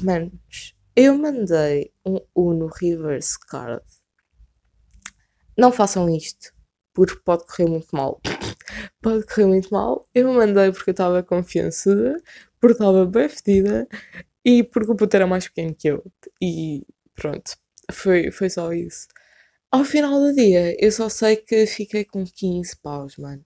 Manos, 0.00 0.76
eu 0.94 1.18
mandei 1.18 1.92
um 2.06 2.20
Uno 2.32 2.68
Reverse 2.68 3.36
Card. 3.40 3.82
Não 5.58 5.72
façam 5.72 6.08
isto, 6.08 6.54
porque 6.94 7.20
pode 7.24 7.44
correr 7.44 7.68
muito 7.68 7.88
mal. 7.92 8.20
pode 9.02 9.26
correr 9.26 9.46
muito 9.46 9.68
mal. 9.70 10.08
Eu 10.14 10.32
mandei 10.32 10.70
porque 10.70 10.90
eu 10.90 10.92
estava 10.92 11.24
confiançuda, 11.24 12.22
porque 12.60 12.74
estava 12.74 13.04
bem 13.04 13.28
fedida 13.28 13.88
e 14.44 14.62
porque 14.62 14.92
o 14.92 14.96
puto 14.96 15.16
era 15.16 15.26
mais 15.26 15.48
pequeno 15.48 15.74
que 15.74 15.88
eu. 15.88 16.04
E 16.40 16.86
pronto, 17.16 17.56
foi, 17.90 18.30
foi 18.30 18.48
só 18.48 18.72
isso. 18.72 19.08
Ao 19.72 19.84
final 19.84 20.20
do 20.20 20.32
dia, 20.34 20.76
eu 20.78 20.92
só 20.92 21.08
sei 21.08 21.36
que 21.36 21.66
fiquei 21.66 22.04
com 22.04 22.24
15 22.24 22.76
paus, 22.76 23.16
mano. 23.16 23.44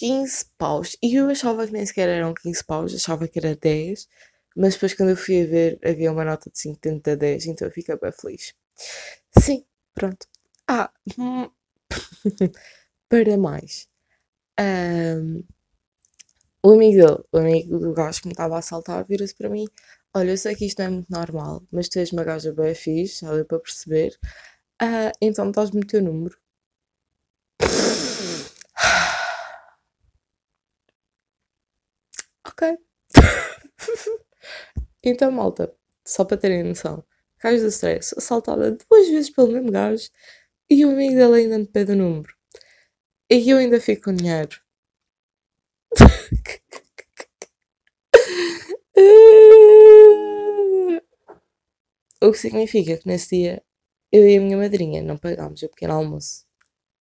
15 0.00 0.46
paus. 0.58 0.96
E 1.02 1.14
eu 1.14 1.28
achava 1.28 1.66
que 1.66 1.72
nem 1.74 1.84
sequer 1.84 2.08
eram 2.08 2.32
15 2.34 2.64
paus, 2.64 2.94
achava 2.94 3.28
que 3.28 3.38
era 3.38 3.54
10. 3.54 4.08
Mas 4.56 4.74
depois, 4.74 4.94
quando 4.94 5.10
eu 5.10 5.16
fui 5.16 5.42
a 5.42 5.46
ver, 5.46 5.78
havia 5.84 6.10
uma 6.10 6.24
nota 6.24 6.50
de 6.50 6.58
50 6.58 7.12
a 7.12 7.14
10, 7.14 7.46
então 7.46 7.68
eu 7.68 7.72
fiquei 7.72 7.94
bem 7.96 8.10
feliz. 8.12 8.54
Sim, 9.38 9.64
pronto. 9.94 10.26
Ah, 10.68 10.90
para 13.08 13.36
mais. 13.38 13.88
Um, 14.60 15.44
o 16.62 16.72
amigo 16.72 16.96
dele, 17.06 17.22
o 17.32 17.38
amigo 17.38 17.78
do 17.78 17.92
gajo 17.92 18.22
que 18.22 18.28
me 18.28 18.32
estava 18.32 18.56
a 18.56 18.58
assaltar, 18.58 19.04
vira-se 19.06 19.34
para 19.34 19.48
mim: 19.50 19.66
Olha, 20.14 20.30
eu 20.30 20.38
sei 20.38 20.54
que 20.54 20.66
isto 20.66 20.78
não 20.78 20.86
é 20.86 20.90
muito 20.90 21.10
normal, 21.10 21.62
mas 21.70 21.88
tu 21.88 21.98
és 21.98 22.12
uma 22.12 22.24
gaja 22.24 22.52
bem 22.52 22.74
fixe, 22.74 23.24
já 23.24 23.34
deu 23.34 23.44
para 23.44 23.60
perceber. 23.60 24.18
Uh, 24.82 25.12
então 25.20 25.50
dás-me 25.50 25.80
o 25.80 25.86
teu 25.86 26.02
número. 26.02 26.36
Ok. 32.60 32.78
então, 35.02 35.30
malta, 35.30 35.74
só 36.06 36.26
para 36.26 36.36
terem 36.36 36.62
noção, 36.62 37.02
gajo 37.42 37.62
do 37.62 37.68
stress, 37.68 38.14
assaltada 38.18 38.72
duas 38.72 39.08
vezes 39.08 39.30
pelo 39.30 39.52
mesmo 39.52 39.72
gajo 39.72 40.10
e 40.68 40.84
o 40.84 40.90
amigo 40.90 41.14
dele 41.14 41.36
ainda 41.36 41.58
me 41.58 41.66
pede 41.66 41.92
o 41.92 41.96
número. 41.96 42.34
E 43.30 43.48
eu 43.48 43.56
ainda 43.56 43.80
fico 43.80 44.04
com 44.04 44.14
dinheiro. 44.14 44.60
o 52.22 52.30
que 52.30 52.38
significa 52.38 52.98
que 52.98 53.08
nesse 53.08 53.36
dia 53.36 53.62
eu 54.12 54.28
e 54.28 54.36
a 54.36 54.40
minha 54.40 54.58
madrinha 54.58 55.02
não 55.02 55.16
pagámos 55.16 55.62
o 55.62 55.68
pequeno 55.68 55.94
almoço 55.94 56.44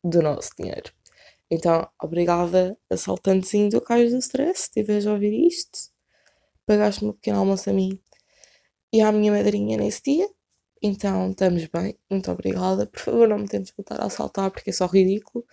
do 0.03 0.21
nosso 0.21 0.51
dinheiro. 0.57 0.91
Então, 1.51 1.89
obrigada, 2.01 2.77
assaltantezinho 2.89 3.69
do 3.69 3.81
Cais 3.81 4.11
do 4.11 4.19
Stress, 4.19 4.61
se 4.61 4.67
estiveres 4.67 5.07
a 5.07 5.13
ouvir 5.13 5.47
isto. 5.47 5.79
Pagaste-me 6.65 7.09
um 7.09 7.13
pequeno 7.13 7.39
almoço 7.39 7.69
a 7.69 7.73
mim 7.73 7.99
e 8.93 9.01
à 9.01 9.11
minha 9.11 9.31
madrinha 9.31 9.77
nesse 9.77 10.03
dia. 10.03 10.29
Então, 10.81 11.31
estamos 11.31 11.65
bem. 11.65 11.97
Muito 12.09 12.31
obrigada. 12.31 12.85
Por 12.85 12.99
favor, 12.99 13.27
não 13.27 13.39
me 13.39 13.47
tentes 13.47 13.73
voltar 13.75 13.99
a 13.99 14.05
assaltar 14.05 14.51
porque 14.51 14.69
é 14.69 14.73
só 14.73 14.85
ridículo. 14.85 15.45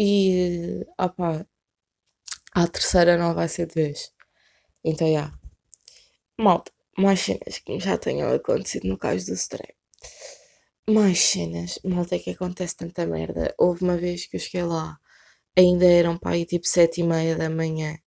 E, 0.00 0.86
opá, 0.98 1.46
a 2.52 2.66
terceira 2.68 3.18
não 3.18 3.34
vai 3.34 3.48
ser 3.48 3.66
de 3.66 3.74
vez. 3.74 4.12
Então, 4.82 5.10
já. 5.12 5.32
Malta, 6.38 6.72
mais 6.96 7.20
cenas 7.20 7.58
que 7.58 7.78
já 7.78 7.98
tenham 7.98 8.32
acontecido 8.32 8.88
no 8.88 8.98
Cais 8.98 9.26
do 9.26 9.34
Stress. 9.34 9.74
Mais 10.88 11.20
cenas, 11.20 11.78
malta, 11.84 12.16
é 12.16 12.18
que 12.18 12.30
acontece 12.30 12.76
tanta 12.76 13.06
merda. 13.06 13.54
Houve 13.58 13.84
uma 13.84 13.96
vez 13.96 14.26
que 14.26 14.36
eu 14.36 14.40
cheguei 14.40 14.62
lá 14.62 14.98
ainda 15.56 15.84
eram 15.86 16.18
aí 16.24 16.44
tipo 16.46 16.66
sete 16.68 17.00
e 17.00 17.04
meia 17.04 17.36
da 17.36 17.50
manhã 17.50 17.98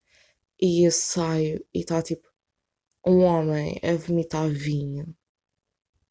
e 0.61 0.85
eu 0.87 0.91
saio 0.91 1.65
e 1.73 1.79
está 1.81 2.01
tipo 2.01 2.27
um 3.05 3.21
homem 3.23 3.79
a 3.83 3.93
vomitar 3.95 4.49
vinho. 4.49 5.15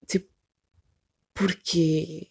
Tipo, 0.06 0.28
porquê? 1.34 2.30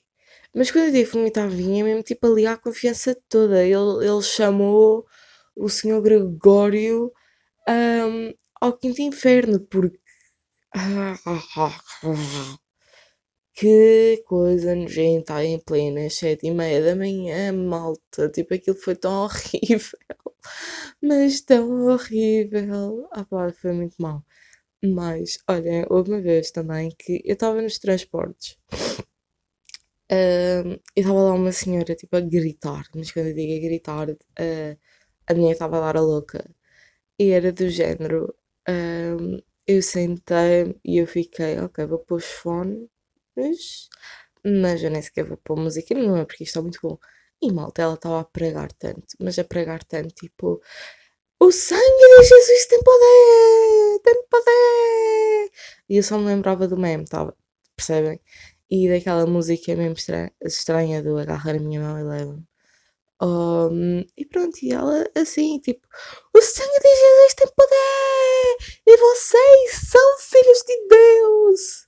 Mas 0.56 0.72
quando 0.72 0.88
eu 0.88 0.92
digo 0.94 1.12
vomitar 1.12 1.50
vinho 1.50 1.82
é 1.82 1.90
mesmo 1.90 2.04
tipo 2.04 2.28
ali 2.28 2.48
a 2.48 2.58
confiança 2.58 3.16
toda. 3.30 3.64
Ele, 3.64 4.06
ele 4.06 4.22
chamou 4.24 5.06
o 5.56 5.70
senhor 5.70 6.02
Gregório 6.02 7.12
um, 7.70 8.34
ao 8.62 8.78
quinto 8.78 9.02
inferno 9.02 9.60
porque. 9.68 10.00
Que 13.58 14.24
coisa 14.32 14.72
nojenta 14.76 15.44
em 15.44 15.60
plena 15.68 16.10
sete 16.20 16.44
e 16.48 16.52
meia 16.60 16.80
da 16.86 16.96
manhã, 16.96 17.52
malta. 17.52 18.30
Tipo, 18.30 18.54
aquilo 18.54 18.78
foi 18.78 18.96
tão 18.96 19.14
horrível. 19.26 20.00
Mas 21.02 21.42
tão 21.42 21.88
horrível. 21.88 23.08
Ah 23.12 23.26
pá, 23.26 23.52
foi 23.54 23.74
muito 23.74 23.96
mal. 24.02 24.24
Mas, 24.84 25.40
olha, 25.50 25.88
houve 25.90 26.12
uma 26.12 26.22
vez 26.22 26.52
também 26.52 26.92
que 27.00 27.22
eu 27.26 27.34
estava 27.34 27.62
nos 27.62 27.80
transportes. 27.80 28.58
e 30.96 31.00
estava 31.00 31.22
lá 31.22 31.34
uma 31.34 31.52
senhora, 31.52 31.96
tipo, 31.96 32.16
a 32.16 32.22
gritar. 32.22 32.86
Mas 32.96 33.12
quando 33.12 33.28
eu 33.28 33.34
digo 33.36 33.54
a 33.54 33.68
gritar, 33.68 34.10
uh, 34.10 34.78
a 35.28 35.34
minha 35.34 35.54
estava 35.54 35.78
a 35.78 35.82
dar 35.82 35.98
a 35.98 36.02
louca. 36.02 36.44
E 37.20 37.32
era 37.32 37.52
do 37.54 37.70
género. 37.70 38.36
Um, 38.70 39.40
eu 39.68 39.82
sentei 39.84 40.76
e 40.86 40.98
eu 41.00 41.08
fiquei, 41.08 41.60
ok, 41.60 41.86
vou 41.88 42.00
pôr 42.00 42.18
os 42.18 42.26
fones, 42.26 42.88
mas 44.44 44.84
eu 44.84 44.92
nem 44.92 45.02
sequer 45.02 45.26
vou 45.26 45.38
pôr 45.38 45.58
música 45.58 45.94
nenhuma, 45.96 46.26
porque 46.26 46.44
isto 46.44 46.52
está 46.52 46.62
muito 46.62 46.80
bom. 46.82 46.98
E 47.42 47.52
malta, 47.52 47.82
ela 47.84 47.96
estava 47.96 48.22
a 48.22 48.26
pregar 48.26 48.72
tanto, 48.74 49.16
mas 49.20 49.38
a 49.40 49.44
pregar 49.44 49.84
tanto, 49.84 50.14
tipo, 50.16 50.62
o 51.40 51.52
sangue 51.52 51.82
de 51.82 52.24
Jesus 52.24 52.66
tem 52.68 52.84
poder, 52.84 54.00
tem 54.04 54.24
poder. 54.30 55.52
E 55.90 55.98
eu 55.98 56.04
só 56.04 56.18
me 56.18 56.26
lembrava 56.26 56.68
do 56.68 56.78
meme, 56.78 57.06
tava, 57.06 57.36
percebem? 57.76 58.20
E 58.70 58.90
daquela 58.90 59.26
música 59.28 59.76
mesmo 59.76 59.94
estranha, 59.96 60.32
estranha 60.44 61.04
do 61.04 61.18
agarrar 61.18 61.56
a 61.56 61.60
minha 61.60 61.82
mão 61.82 62.00
e 62.00 62.04
leva 62.04 62.48
um, 63.22 64.06
e 64.16 64.26
pronto, 64.26 64.58
e 64.62 64.72
ela 64.72 65.06
assim, 65.16 65.60
tipo, 65.60 65.88
o 66.38 66.42
sangue 66.42 66.80
de 66.80 66.96
Jesus 66.96 67.34
tem 67.34 67.48
poder! 67.48 68.58
E 68.86 68.98
vocês 68.98 69.90
são 69.90 70.18
filhos 70.20 70.64
de 70.68 70.88
Deus! 70.88 71.88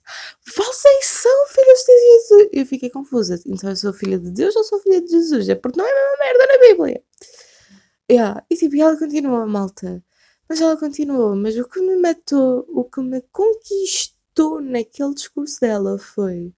Vocês 0.56 1.06
são 1.06 1.48
filhos 1.48 1.80
de 1.84 2.00
Jesus! 2.00 2.50
Eu 2.54 2.66
fiquei 2.66 2.90
confusa. 2.90 3.40
Então 3.46 3.70
eu 3.70 3.76
sou 3.76 3.94
filha 3.94 4.20
de 4.20 4.32
Deus 4.32 4.56
ou 4.56 4.64
sou 4.64 4.80
filha 4.80 5.02
de 5.02 5.10
Jesus? 5.12 5.50
É 5.50 5.56
porque 5.56 5.78
não 5.78 5.86
é 5.86 5.92
a 5.92 5.94
mesma 5.94 6.18
merda 6.26 6.54
na 6.54 6.68
Bíblia. 6.68 7.04
Yeah. 8.12 8.44
E 8.50 8.56
tipo, 8.56 8.76
ela 8.76 8.98
continua, 8.98 9.46
malta. 9.46 10.04
Mas 10.48 10.60
ela 10.60 10.76
continuou. 10.76 11.36
Mas 11.36 11.56
o 11.56 11.70
que 11.70 11.80
me 11.80 11.96
matou, 11.98 12.66
o 12.70 12.84
que 12.84 13.02
me 13.02 13.22
conquistou 13.32 14.60
naquele 14.60 15.14
discurso 15.14 15.60
dela 15.62 16.00
foi. 16.00 16.52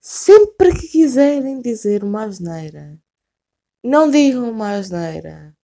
Sempre 0.00 0.72
que 0.74 0.88
quiserem 0.88 1.60
dizer 1.60 2.02
uma 2.02 2.24
asneira, 2.24 2.98
não 3.84 4.10
digam 4.10 4.50
uma 4.50 4.72
asneira. 4.72 5.56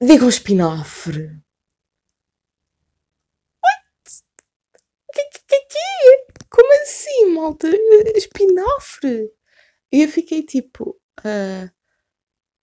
Digam 0.00 0.28
espinafre. 0.28 1.42
What? 3.62 4.22
Que, 5.12 5.22
que, 5.30 5.40
que, 5.48 5.60
que? 5.66 6.46
Como 6.50 6.82
assim, 6.82 7.34
malta? 7.34 7.68
Espinafre? 8.16 9.30
E 9.92 10.02
eu 10.02 10.08
fiquei 10.08 10.42
tipo, 10.44 10.90
uh, 11.20 11.70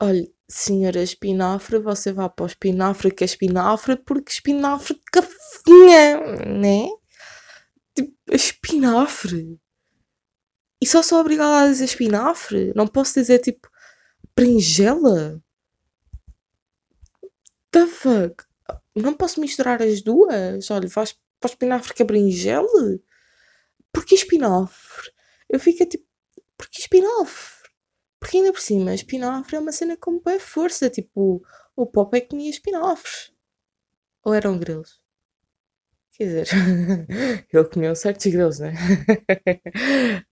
olha, 0.01 0.27
senhora 0.49 1.01
espinafre, 1.03 1.79
você 1.79 2.13
vai 2.13 2.29
para 2.29 2.43
o 2.43 2.47
espinafre 2.47 3.11
que 3.11 3.23
é 3.23 3.25
espinafre, 3.25 3.97
porque 3.97 4.31
espinafre 4.31 4.99
cafinha, 5.11 6.19
né? 6.45 6.87
Tipo, 7.95 8.13
espinafre. 8.31 9.59
E 10.81 10.87
só 10.87 11.01
sou 11.01 11.19
obrigada 11.19 11.65
a 11.65 11.67
dizer 11.67 11.85
espinafre? 11.85 12.73
Não 12.75 12.87
posso 12.87 13.13
dizer 13.15 13.39
tipo 13.39 13.69
berinjela? 14.37 15.41
The 17.75 17.87
fuck? 17.87 18.45
Não 18.95 19.13
posso 19.13 19.41
misturar 19.41 19.81
as 19.81 20.01
duas? 20.01 20.71
Olha, 20.71 20.87
vais 20.87 21.11
para 21.41 21.49
o 21.49 21.51
espinafre 21.51 21.93
que 21.93 22.03
é? 22.03 22.05
Porquê 23.91 24.15
espinafre? 24.15 25.11
Eu 25.49 25.59
fico 25.59 25.85
tipo, 25.85 26.05
porquê 26.57 26.79
espinafre? 26.79 27.69
Porque 28.17 28.37
ainda 28.37 28.53
por 28.53 28.61
cima, 28.61 28.93
espinafre 28.93 29.57
é 29.57 29.59
uma 29.59 29.73
cena 29.73 29.97
com 29.97 30.19
boa 30.19 30.39
força, 30.39 30.89
tipo, 30.89 31.45
o 31.75 31.85
pop 31.85 32.15
é 32.15 32.21
que 32.21 32.29
comia 32.29 32.49
espinafres. 32.49 33.33
Ou 34.23 34.33
eram 34.33 34.57
grelos? 34.57 35.01
Quer 36.13 36.23
dizer, 36.23 36.47
ele 37.51 37.65
comia 37.65 37.93
certos 37.93 38.25
grelos, 38.27 38.59
né? 38.59 38.73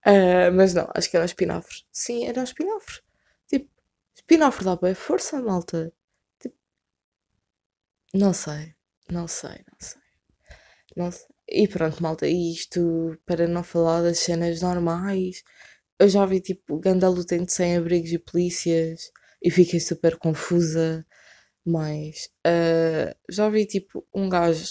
uh, 0.06 0.50
mas 0.56 0.72
não, 0.72 0.90
acho 0.94 1.10
que 1.10 1.16
eram 1.18 1.26
espinafres. 1.26 1.84
Sim, 1.92 2.24
eram 2.24 2.42
espinafres. 2.42 3.02
Espinafre 4.16 4.64
dá 4.64 4.76
bem 4.76 4.94
força, 4.94 5.42
malta. 5.42 5.92
Não 8.14 8.32
sei, 8.32 8.74
não 9.10 9.26
sei, 9.26 9.50
não 9.50 9.78
sei. 9.80 10.02
Não 10.96 11.10
sei. 11.10 11.26
E 11.48 11.68
pronto, 11.68 12.02
malta, 12.02 12.26
isto 12.28 13.18
para 13.26 13.48
não 13.48 13.62
falar 13.64 14.02
das 14.02 14.20
cenas 14.20 14.60
normais. 14.62 15.42
Eu 15.98 16.08
já 16.08 16.24
vi 16.26 16.40
tipo 16.40 16.78
ganda 16.78 17.08
lutente 17.08 17.52
sem 17.52 17.76
abrigos 17.76 18.12
e 18.12 18.18
polícias 18.18 19.10
e 19.42 19.50
fiquei 19.50 19.80
super 19.80 20.16
confusa. 20.16 21.06
Mas 21.66 22.30
uh, 22.46 23.14
já 23.30 23.48
vi 23.48 23.66
tipo 23.66 24.06
um 24.14 24.28
gajo, 24.28 24.64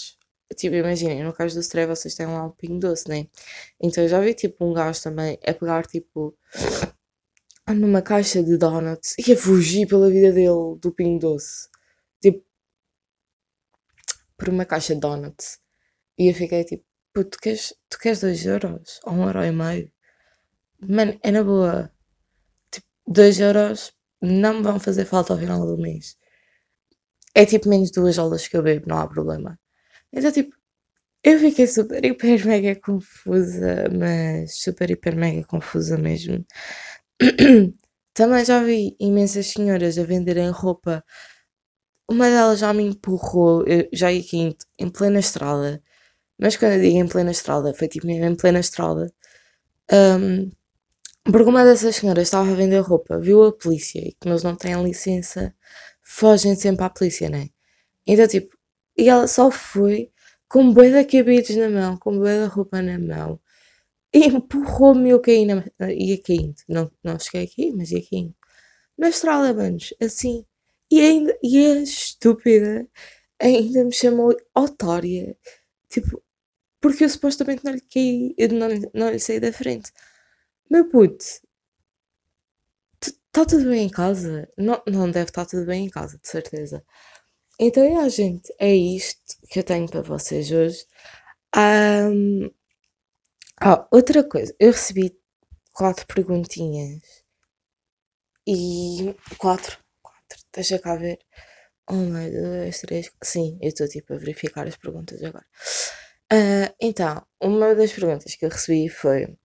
tipo, 0.56 0.76
imaginem, 0.76 1.24
no 1.24 1.32
caso 1.32 1.54
do 1.56 1.60
Stray 1.60 1.86
vocês 1.86 2.14
têm 2.14 2.26
lá 2.26 2.46
um 2.46 2.50
pingo 2.50 2.78
doce, 2.78 3.08
né? 3.08 3.26
Então 3.80 4.04
eu 4.04 4.08
já 4.08 4.20
vi 4.20 4.34
tipo 4.34 4.64
um 4.64 4.72
gajo 4.72 5.02
também 5.02 5.38
a 5.46 5.52
pegar 5.54 5.86
tipo 5.86 6.36
numa 7.72 8.02
caixa 8.02 8.42
de 8.42 8.56
donuts 8.58 9.14
e 9.18 9.32
a 9.32 9.36
fugir 9.36 9.86
pela 9.86 10.10
vida 10.10 10.32
dele 10.32 10.78
do 10.80 10.92
Pingo 10.92 11.18
Doce. 11.18 11.68
Tipo, 12.20 12.44
por 14.44 14.52
uma 14.52 14.66
caixa 14.66 14.94
de 14.94 15.00
donuts. 15.00 15.58
E 16.18 16.28
eu 16.28 16.34
fiquei 16.34 16.64
tipo, 16.64 16.84
puto, 17.14 17.30
tu 17.30 17.38
queres, 17.40 17.74
tu 17.88 17.98
queres 17.98 18.20
2 18.20 18.44
euros? 18.46 19.00
Ou 19.04 19.14
1 19.14 19.16
um 19.16 19.26
euro 19.26 19.44
e 19.44 19.50
meio? 19.52 19.90
Mano, 20.88 21.18
é 21.22 21.30
na 21.30 21.42
boa. 21.42 21.90
Tipo, 22.70 22.86
2 23.06 23.40
euros 23.40 23.92
não 24.22 24.54
me 24.54 24.62
vão 24.62 24.78
fazer 24.78 25.06
falta 25.06 25.32
ao 25.32 25.38
final 25.38 25.66
do 25.66 25.78
mês. 25.78 26.16
É 27.34 27.46
tipo 27.46 27.68
menos 27.68 27.90
duas 27.90 28.18
aulas 28.18 28.46
que 28.48 28.56
eu 28.56 28.62
bebo, 28.62 28.88
não 28.88 28.98
há 28.98 29.08
problema. 29.08 29.58
Então, 30.12 30.30
tipo, 30.30 30.54
eu 31.24 31.38
fiquei 31.40 31.66
super, 31.66 32.04
hiper, 32.04 32.46
mega 32.46 32.76
confusa, 32.80 33.88
mas 33.98 34.62
super, 34.62 34.90
hiper, 34.90 35.16
mega 35.16 35.46
confusa 35.46 35.96
mesmo. 35.98 36.44
Também 38.14 38.44
já 38.44 38.62
vi 38.62 38.96
imensas 39.00 39.48
senhoras 39.48 39.98
a 39.98 40.04
venderem 40.04 40.50
roupa. 40.50 41.04
Uma 42.08 42.28
delas 42.28 42.58
já 42.58 42.72
me 42.72 42.82
empurrou, 42.84 43.64
já 43.92 44.12
ia 44.12 44.20
aqui 44.20 44.56
em, 44.78 44.90
plena 44.90 45.18
estrada. 45.18 45.82
Mas 46.40 46.56
quando 46.56 46.74
eu 46.74 46.80
digo 46.82 46.98
em 46.98 47.08
plena 47.08 47.30
estrada, 47.32 47.74
foi 47.74 47.88
tipo 47.88 48.06
mesmo 48.06 48.26
em 48.26 48.36
plena 48.36 48.60
estrada. 48.60 49.12
Um, 49.92 50.50
porque 51.24 51.50
uma 51.50 51.64
dessas 51.64 51.96
senhoras 51.96 52.24
estava 52.24 52.50
a 52.50 52.54
vender 52.54 52.80
roupa, 52.80 53.18
viu 53.20 53.44
a 53.44 53.52
polícia 53.52 54.00
e 54.00 54.14
como 54.20 54.34
eles 54.34 54.42
não 54.44 54.56
têm 54.56 54.82
licença, 54.84 55.54
fogem 56.02 56.54
sempre 56.56 56.84
à 56.84 56.90
polícia, 56.90 57.30
né? 57.30 57.48
Então, 58.06 58.28
tipo, 58.28 58.56
e 58.98 59.08
ela 59.10 59.28
só 59.28 59.50
foi 59.50 60.10
com 60.48 60.72
bué 60.72 60.90
de 60.90 61.04
cabides 61.06 61.56
na 61.56 61.70
mão, 61.70 61.96
com 61.98 62.18
bué 62.18 62.42
de 62.44 62.46
roupa 62.54 62.82
na 62.82 62.98
mão, 62.98 63.40
empurrou-me 64.14 65.10
eu 65.10 65.20
caí 65.20 65.44
na, 65.46 65.64
ia 65.92 66.22
caindo. 66.22 66.56
Não, 66.68 66.90
não 67.04 67.18
cheguei 67.18 67.44
aqui, 67.44 67.72
mas 67.72 67.90
ia 67.92 68.02
caindo. 68.08 68.34
Na 68.98 69.08
estrada, 69.10 69.54
manos, 69.54 69.94
assim. 70.02 70.46
E, 70.90 71.00
ainda, 71.00 71.38
e 71.42 71.58
a 71.58 71.74
estúpida 71.80 72.88
ainda 73.40 73.84
me 73.84 73.92
chamou 73.92 74.36
otária. 74.54 75.36
Tipo, 75.88 76.22
porque 76.80 77.04
eu 77.04 77.08
supostamente 77.10 77.64
não 77.64 77.72
lhe 77.72 77.80
caí, 77.82 78.34
eu 78.38 78.48
não, 78.50 78.68
não 78.94 79.10
lhe 79.10 79.20
saí 79.20 79.40
da 79.40 79.52
frente. 79.52 79.92
Meu 80.70 80.88
puto, 80.88 81.24
está 83.02 83.44
tudo 83.46 83.68
bem 83.70 83.86
em 83.86 83.90
casa? 83.90 84.48
Não, 84.56 84.82
não 84.86 85.10
deve 85.10 85.30
estar 85.30 85.46
tudo 85.46 85.66
bem 85.66 85.86
em 85.86 85.90
casa, 85.90 86.18
de 86.18 86.28
certeza. 86.28 86.84
Então, 87.58 87.84
é, 87.84 88.08
gente, 88.10 88.52
é 88.58 88.74
isto 88.74 89.36
que 89.50 89.60
eu 89.60 89.64
tenho 89.64 89.88
para 89.88 90.02
vocês 90.02 90.50
hoje. 90.52 90.86
Um, 91.56 92.50
ah, 93.60 93.86
outra 93.90 94.22
coisa, 94.24 94.54
eu 94.58 94.72
recebi 94.72 95.16
quatro 95.72 96.06
perguntinhas 96.06 97.24
e 98.46 99.14
quatro, 99.38 99.78
deixa 100.52 100.78
cá 100.78 100.96
ver. 100.96 101.18
Uma, 101.88 102.28
duas, 102.30 102.80
três. 102.80 103.10
Sim, 103.22 103.58
eu 103.60 103.68
estou 103.68 103.88
tipo 103.88 104.14
a 104.14 104.16
verificar 104.16 104.66
as 104.66 104.76
perguntas 104.76 105.22
agora. 105.22 105.44
Uh, 106.32 106.74
então, 106.80 107.24
uma 107.40 107.74
das 107.74 107.92
perguntas 107.92 108.34
que 108.34 108.44
eu 108.44 108.48
recebi 108.48 108.88
foi 108.88 109.36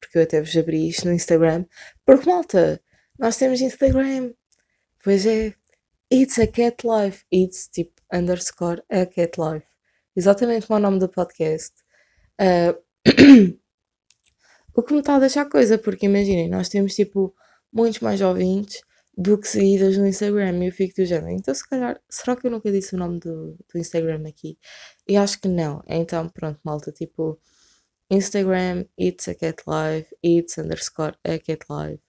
porque 0.00 0.18
eu 0.18 0.22
até 0.22 0.40
vos 0.40 0.56
abri 0.56 0.88
isto 0.88 1.06
no 1.06 1.12
Instagram. 1.12 1.64
Porque 2.04 2.28
malta, 2.28 2.80
nós 3.18 3.36
temos 3.36 3.60
Instagram. 3.60 4.32
Pois 5.02 5.26
é, 5.26 5.54
It's 6.12 6.38
a 6.38 6.46
Cat 6.46 6.86
Life. 6.86 7.24
It's 7.32 7.68
tipo 7.68 8.00
underscore 8.12 8.82
a 8.90 9.06
Cat 9.06 9.38
Life. 9.38 9.66
Exatamente 10.16 10.66
como 10.66 10.78
é 10.78 10.80
o 10.80 10.82
nome 10.82 10.98
do 10.98 11.08
podcast. 11.08 11.74
Uh, 12.40 12.78
o 14.74 14.82
que 14.82 14.92
me 14.92 15.00
está 15.00 15.16
a 15.16 15.20
deixar 15.20 15.48
coisa, 15.48 15.78
porque 15.78 16.06
imaginem, 16.06 16.48
nós 16.48 16.68
temos 16.68 16.94
tipo 16.94 17.34
muitos 17.72 18.00
mais 18.00 18.20
ouvintes 18.20 18.82
do 19.20 19.36
que 19.38 19.46
seguidas 19.46 19.98
no 19.98 20.06
Instagram 20.06 20.64
e 20.64 20.68
eu 20.68 20.72
fico 20.72 20.94
do 20.96 21.04
género. 21.04 21.30
Então, 21.32 21.54
se 21.54 21.68
calhar, 21.68 22.00
será 22.08 22.34
que 22.34 22.46
eu 22.46 22.50
nunca 22.50 22.72
disse 22.72 22.94
o 22.94 22.98
nome 22.98 23.20
do, 23.20 23.54
do 23.70 23.78
Instagram 23.78 24.26
aqui? 24.26 24.58
E 25.06 25.14
acho 25.14 25.38
que 25.38 25.46
não. 25.46 25.82
Então, 25.86 26.26
pronto, 26.30 26.58
malta, 26.64 26.90
tipo, 26.90 27.38
Instagram, 28.10 28.86
it's 28.98 29.28
a 29.28 29.34
cat 29.34 29.62
live, 29.66 30.06
it's 30.24 30.56
underscore 30.56 31.14
a 31.22 31.38
cat 31.38 31.66
live. 31.68 32.00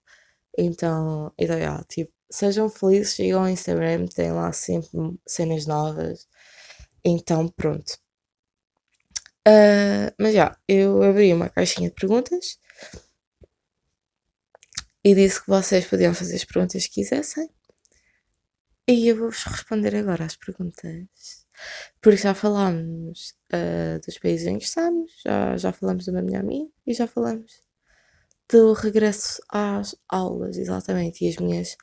Então, 0.58 1.34
então, 1.38 1.58
yeah, 1.58 1.84
tipo, 1.90 2.14
sejam 2.30 2.70
felizes, 2.70 3.16
chegam 3.16 3.42
ao 3.42 3.50
Instagram, 3.50 4.08
tem 4.08 4.32
lá 4.32 4.54
sempre 4.54 4.90
cenas 5.28 5.66
novas. 5.68 6.30
Então, 7.04 7.50
pronto. 7.50 8.00
Uh, 9.46 10.14
mas 10.18 10.34
já, 10.34 10.56
eu 10.68 11.04
abri 11.04 11.34
uma 11.34 11.50
caixinha 11.50 11.90
de 11.90 11.96
perguntas 11.96 12.58
e 15.04 15.16
disse 15.16 15.42
que 15.42 15.50
vocês 15.50 15.86
podiam 15.86 16.14
fazer 16.14 16.36
as 16.36 16.46
perguntas 16.46 16.86
que 16.88 16.96
quisessem. 16.96 17.50
E 18.88 19.08
eu 19.08 19.18
vou-vos 19.18 19.44
responder 19.44 19.96
agora 19.96 20.26
às 20.26 20.36
perguntas. 20.36 21.46
Porque 22.02 22.18
já 22.18 22.34
falámos 22.34 23.36
uh, 23.54 24.00
dos 24.06 24.18
países 24.18 24.48
em 24.48 24.58
que 24.58 24.66
estamos, 24.66 25.12
já, 25.24 25.58
já 25.58 25.72
falamos 25.72 26.06
da 26.06 26.22
minha 26.22 26.40
amiga 26.40 26.72
e 26.86 26.94
já 26.94 27.08
falamos 27.08 27.62
do 28.52 28.74
regresso 28.74 29.42
às 29.50 29.96
aulas, 30.10 30.58
exatamente, 30.58 31.24
e 31.24 31.30
as 31.30 31.38
minhas 31.38 31.78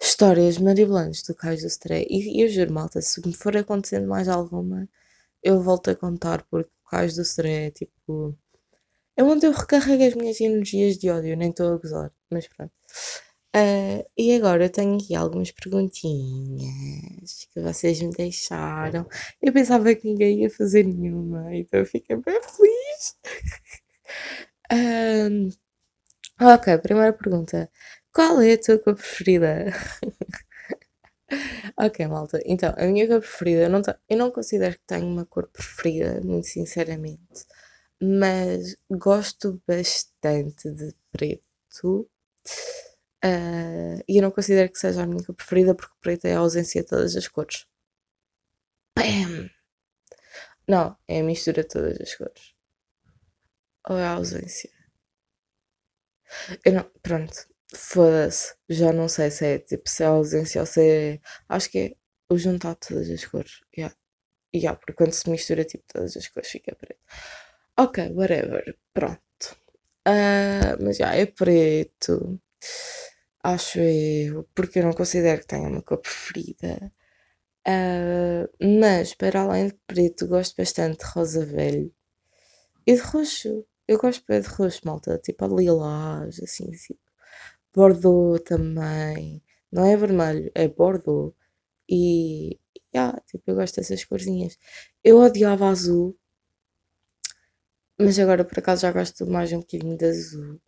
histórias 0.00 0.58
maravilhantes 0.58 1.22
do 1.22 1.34
Cais 1.34 1.62
do 1.62 1.68
Stray. 1.68 2.06
E, 2.10 2.42
eu 2.42 2.48
juro, 2.48 2.72
malta, 2.72 3.00
se 3.00 3.24
me 3.26 3.32
for 3.34 3.56
acontecendo 3.56 4.08
mais 4.08 4.28
alguma, 4.28 4.88
eu 5.42 5.62
volto 5.62 5.90
a 5.90 5.96
contar, 5.96 6.44
porque 6.50 6.70
o 6.84 6.90
Cais 6.90 7.14
do 7.14 7.22
Stray 7.22 7.66
é 7.66 7.70
tipo. 7.70 8.36
É 9.18 9.22
onde 9.24 9.46
eu 9.46 9.52
recarrego 9.52 10.04
as 10.04 10.14
minhas 10.14 10.40
energias 10.40 10.96
de 10.96 11.10
ódio, 11.10 11.36
nem 11.36 11.50
estou 11.50 11.74
a 11.74 11.76
gozar, 11.76 12.12
mas 12.30 12.46
pronto. 12.46 12.72
Uh, 13.56 14.04
e 14.16 14.32
agora 14.36 14.66
eu 14.66 14.70
tenho 14.70 14.94
aqui 14.96 15.12
algumas 15.16 15.50
perguntinhas 15.50 17.48
que 17.52 17.60
vocês 17.60 18.00
me 18.00 18.12
deixaram. 18.12 19.08
Eu 19.42 19.52
pensava 19.52 19.92
que 19.96 20.06
ninguém 20.08 20.42
ia 20.42 20.50
fazer 20.50 20.84
nenhuma, 20.84 21.52
então 21.52 21.84
fiquei 21.84 22.14
bem 22.16 22.40
feliz. 22.42 23.16
um, 24.72 25.48
ok, 26.54 26.78
primeira 26.78 27.12
pergunta. 27.12 27.68
Qual 28.12 28.40
é 28.40 28.52
a 28.52 28.60
tua 28.60 28.78
cor 28.78 28.94
preferida? 28.94 29.66
ok, 31.76 32.06
malta. 32.06 32.40
Então, 32.46 32.72
a 32.76 32.86
minha 32.86 33.06
cor 33.08 33.20
preferida, 33.20 33.62
eu 33.62 33.70
não, 33.70 33.82
eu 34.08 34.16
não 34.16 34.30
considero 34.30 34.74
que 34.74 34.86
tenho 34.86 35.06
uma 35.06 35.26
cor 35.26 35.48
preferida, 35.48 36.20
muito 36.22 36.46
sinceramente, 36.46 37.44
mas 38.00 38.76
gosto 38.90 39.62
bastante 39.66 40.70
de 40.72 40.94
preto. 41.10 42.08
Uh, 43.24 43.98
e 44.08 44.18
eu 44.18 44.22
não 44.22 44.30
considero 44.30 44.70
que 44.72 44.78
seja 44.78 45.02
a 45.02 45.06
minha 45.06 45.22
preferida 45.34 45.74
porque 45.74 45.94
preto 46.00 46.26
é 46.26 46.34
a 46.34 46.38
ausência 46.38 46.82
de 46.82 46.88
todas 46.88 47.16
as 47.16 47.28
cores. 47.28 47.66
Bam! 48.96 49.50
Não, 50.68 50.94
é 51.08 51.20
a 51.20 51.22
mistura 51.24 51.62
de 51.62 51.68
todas 51.68 51.98
as 51.98 52.14
cores. 52.14 52.54
Ou 53.88 53.96
é 53.98 54.04
a 54.04 54.12
ausência? 54.12 54.70
Eu 56.64 56.72
não, 56.72 56.84
pronto, 57.02 57.34
foda-se. 57.74 58.54
Já 58.68 58.92
não 58.92 59.08
sei 59.08 59.30
se 59.30 59.46
é 59.46 59.58
tipo 59.58 59.88
se 59.88 60.02
é 60.02 60.06
a 60.06 60.10
ausência 60.10 60.60
ou 60.60 60.66
se 60.66 60.80
é. 61.16 61.20
Acho 61.48 61.70
que 61.70 61.78
é 61.78 61.96
o 62.30 62.38
juntar 62.38 62.74
todas 62.76 63.08
as 63.10 63.24
cores. 63.24 63.60
Yeah. 63.76 63.96
Yeah, 64.54 64.78
porque 64.78 64.94
quando 64.94 65.12
se 65.12 65.28
mistura 65.30 65.64
tipo 65.64 65.84
todas 65.88 66.16
as 66.16 66.28
cores 66.28 66.50
fica 66.50 66.74
preto. 66.76 67.00
Ok, 67.78 67.98
whatever. 68.14 68.62
Pronto. 68.92 69.46
Uh, 70.06 70.74
mas 70.82 70.96
já 70.98 71.14
é 71.14 71.26
preto. 71.26 72.40
Acho 73.42 73.78
eu, 73.80 74.44
porque 74.54 74.78
eu 74.80 74.84
não 74.84 74.92
considero 74.92 75.40
que 75.40 75.46
tenha 75.46 75.68
uma 75.68 75.82
cor 75.82 75.98
preferida. 75.98 76.92
Uh, 77.68 78.48
mas, 78.80 79.14
para 79.14 79.42
além 79.42 79.68
de 79.68 79.74
preto, 79.86 80.26
gosto 80.28 80.56
bastante 80.56 80.98
de 81.00 81.06
rosa 81.12 81.44
velho 81.46 81.92
e 82.86 82.94
de 82.94 83.00
roxo. 83.02 83.66
Eu 83.88 83.98
gosto 83.98 84.24
bem 84.28 84.40
de 84.40 84.48
roxo, 84.48 84.82
malta, 84.84 85.18
tipo 85.18 85.44
a 85.44 85.48
lilás, 85.48 86.40
assim, 86.42 86.70
tipo. 86.72 87.00
Bordeaux 87.74 88.40
também. 88.44 89.42
Não 89.72 89.84
é 89.86 89.96
vermelho, 89.96 90.50
é 90.54 90.68
Bordeaux. 90.68 91.34
E, 91.90 92.58
yeah, 92.94 93.20
tipo, 93.28 93.44
eu 93.50 93.56
gosto 93.56 93.76
dessas 93.76 94.04
corzinhas. 94.04 94.58
Eu 95.04 95.18
odiava 95.20 95.68
azul, 95.68 96.16
mas 97.98 98.18
agora 98.18 98.44
por 98.44 98.58
acaso 98.58 98.82
já 98.82 98.92
gosto 98.92 99.26
mais 99.26 99.52
um 99.52 99.60
bocadinho 99.60 99.96
de 99.96 100.04
azul. 100.06 100.60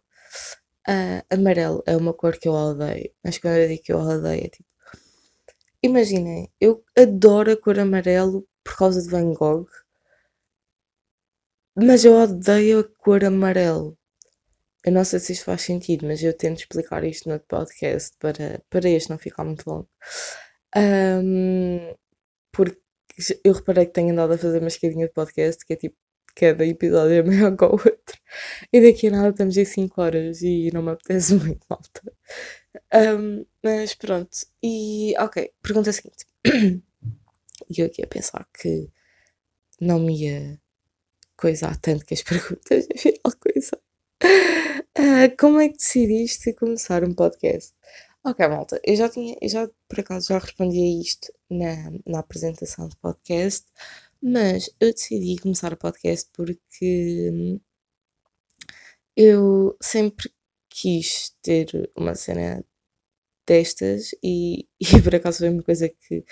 Uh, 0.89 1.23
amarelo 1.31 1.83
é 1.87 1.97
uma 1.97 2.13
cor 2.15 2.39
que 2.39 2.49
eu 2.49 2.53
odeio, 2.53 3.13
mas 3.23 3.39
quando 3.39 3.57
eu 3.57 3.69
digo 3.69 3.83
que 3.83 3.93
eu 3.93 3.99
odeio 3.99 4.45
é 4.47 4.49
tipo. 4.49 4.69
Imaginem, 5.83 6.51
eu 6.61 6.85
adoro 6.97 7.53
a 7.53 7.57
cor 7.57 7.79
amarelo 7.79 8.47
por 8.65 8.77
causa 8.77 9.03
de 9.03 9.09
Van 9.09 9.33
Gogh, 9.33 9.67
mas 11.77 12.05
eu 12.05 12.15
odeio 12.15 12.81
a 12.81 12.85
cor 12.85 13.25
amarelo. 13.25 13.97
Eu 14.85 14.93
não 14.93 15.05
sei 15.05 15.21
se 15.21 15.33
isto 15.33 15.45
faz 15.45 15.63
sentido, 15.63 16.07
mas 16.07 16.23
eu 16.23 16.37
tento 16.37 16.61
explicar 16.61 17.05
isto 17.05 17.29
no 17.29 17.39
podcast 17.41 18.17
para, 18.19 18.63
para 18.71 18.89
este 18.89 19.11
não 19.11 19.19
ficar 19.19 19.45
muito 19.45 19.69
longo. 19.69 19.89
Um, 20.77 21.95
porque 22.53 22.81
eu 23.45 23.53
reparei 23.53 23.87
que 23.87 23.93
tenho 23.93 24.13
andado 24.13 24.33
a 24.35 24.39
fazer 24.39 24.59
uma 24.61 24.69
escadinha 24.69 25.07
de 25.07 25.13
podcast 25.13 25.65
que 25.67 25.75
é 25.75 25.77
tipo 25.77 25.97
cada 26.41 26.65
episódio 26.67 27.17
é 27.17 27.23
maior 27.23 27.55
que 27.55 27.65
o 27.65 27.73
outro. 27.73 28.19
E 28.73 28.81
daqui 28.81 29.09
a 29.09 29.11
nada 29.11 29.29
estamos 29.29 29.57
em 29.59 29.65
5 29.65 30.01
horas 30.01 30.41
e 30.41 30.71
não 30.73 30.83
me 30.83 30.93
apetece 30.93 31.35
muito, 31.37 31.67
malta. 31.69 32.01
Um, 32.95 33.45
mas 33.63 33.95
pronto. 33.95 34.31
E 34.63 35.15
ok, 35.19 35.53
pergunta 35.63 35.93
seguinte. 35.93 36.27
E 37.69 37.83
eu 37.83 37.87
aqui 37.87 38.03
a 38.03 38.07
pensar 38.07 38.49
que 38.53 38.91
não 39.81 40.01
me 40.01 40.25
ia 40.25 40.61
coisar 41.37 41.77
tanto 41.77 42.05
que 42.05 42.15
as 42.15 42.23
perguntas, 42.25 42.89
afinal 42.93 43.33
coisa. 43.39 43.79
Uh, 44.99 45.37
como 45.39 45.61
é 45.61 45.69
que 45.69 45.77
decidiste 45.77 46.53
começar 46.55 47.05
um 47.05 47.15
podcast? 47.15 47.73
Ok, 48.25 48.49
malta, 48.49 48.81
eu 48.83 48.97
já 48.97 49.09
tinha, 49.09 49.37
eu 49.41 49.49
já 49.49 49.71
por 49.89 50.01
acaso 50.01 50.29
já 50.29 50.39
respondi 50.39 50.79
a 50.81 51.01
isto 51.01 51.33
na, 51.49 51.93
na 52.05 52.19
apresentação 52.19 52.89
do 52.89 52.97
podcast, 52.97 53.67
mas 54.23 54.71
eu 54.81 54.93
decidi 54.93 55.37
começar 55.41 55.73
o 55.73 55.77
podcast 55.77 56.29
porque 56.33 57.61
eu 59.17 59.77
sempre 59.83 60.31
quis 60.69 61.37
ter 61.43 61.91
uma 61.97 62.15
cena 62.15 62.65
destas 63.47 64.13
e, 64.23 64.69
e 64.81 65.03
por 65.03 65.15
acaso 65.15 65.39
foi 65.39 65.51
uma 65.51 65.63
coisa 65.63 65.89
que 65.89 66.25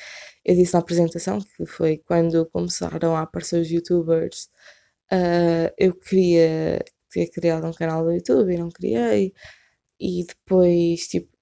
eu 0.44 0.54
disse 0.54 0.74
na 0.74 0.80
apresentação, 0.80 1.40
que 1.40 1.66
foi 1.66 1.98
quando 1.98 2.46
começaram 2.46 3.16
a 3.16 3.22
aparecer 3.22 3.60
os 3.60 3.70
youtubers, 3.70 4.48
uh, 5.12 5.72
eu 5.78 5.94
queria 5.94 6.84
ter 7.10 7.28
criado 7.30 7.66
um 7.66 7.72
canal 7.72 8.04
do 8.04 8.12
YouTube 8.12 8.54
e 8.54 8.58
não 8.58 8.70
criei, 8.70 9.34
e 10.00 10.24
depois 10.26 11.08
tipo 11.08 11.36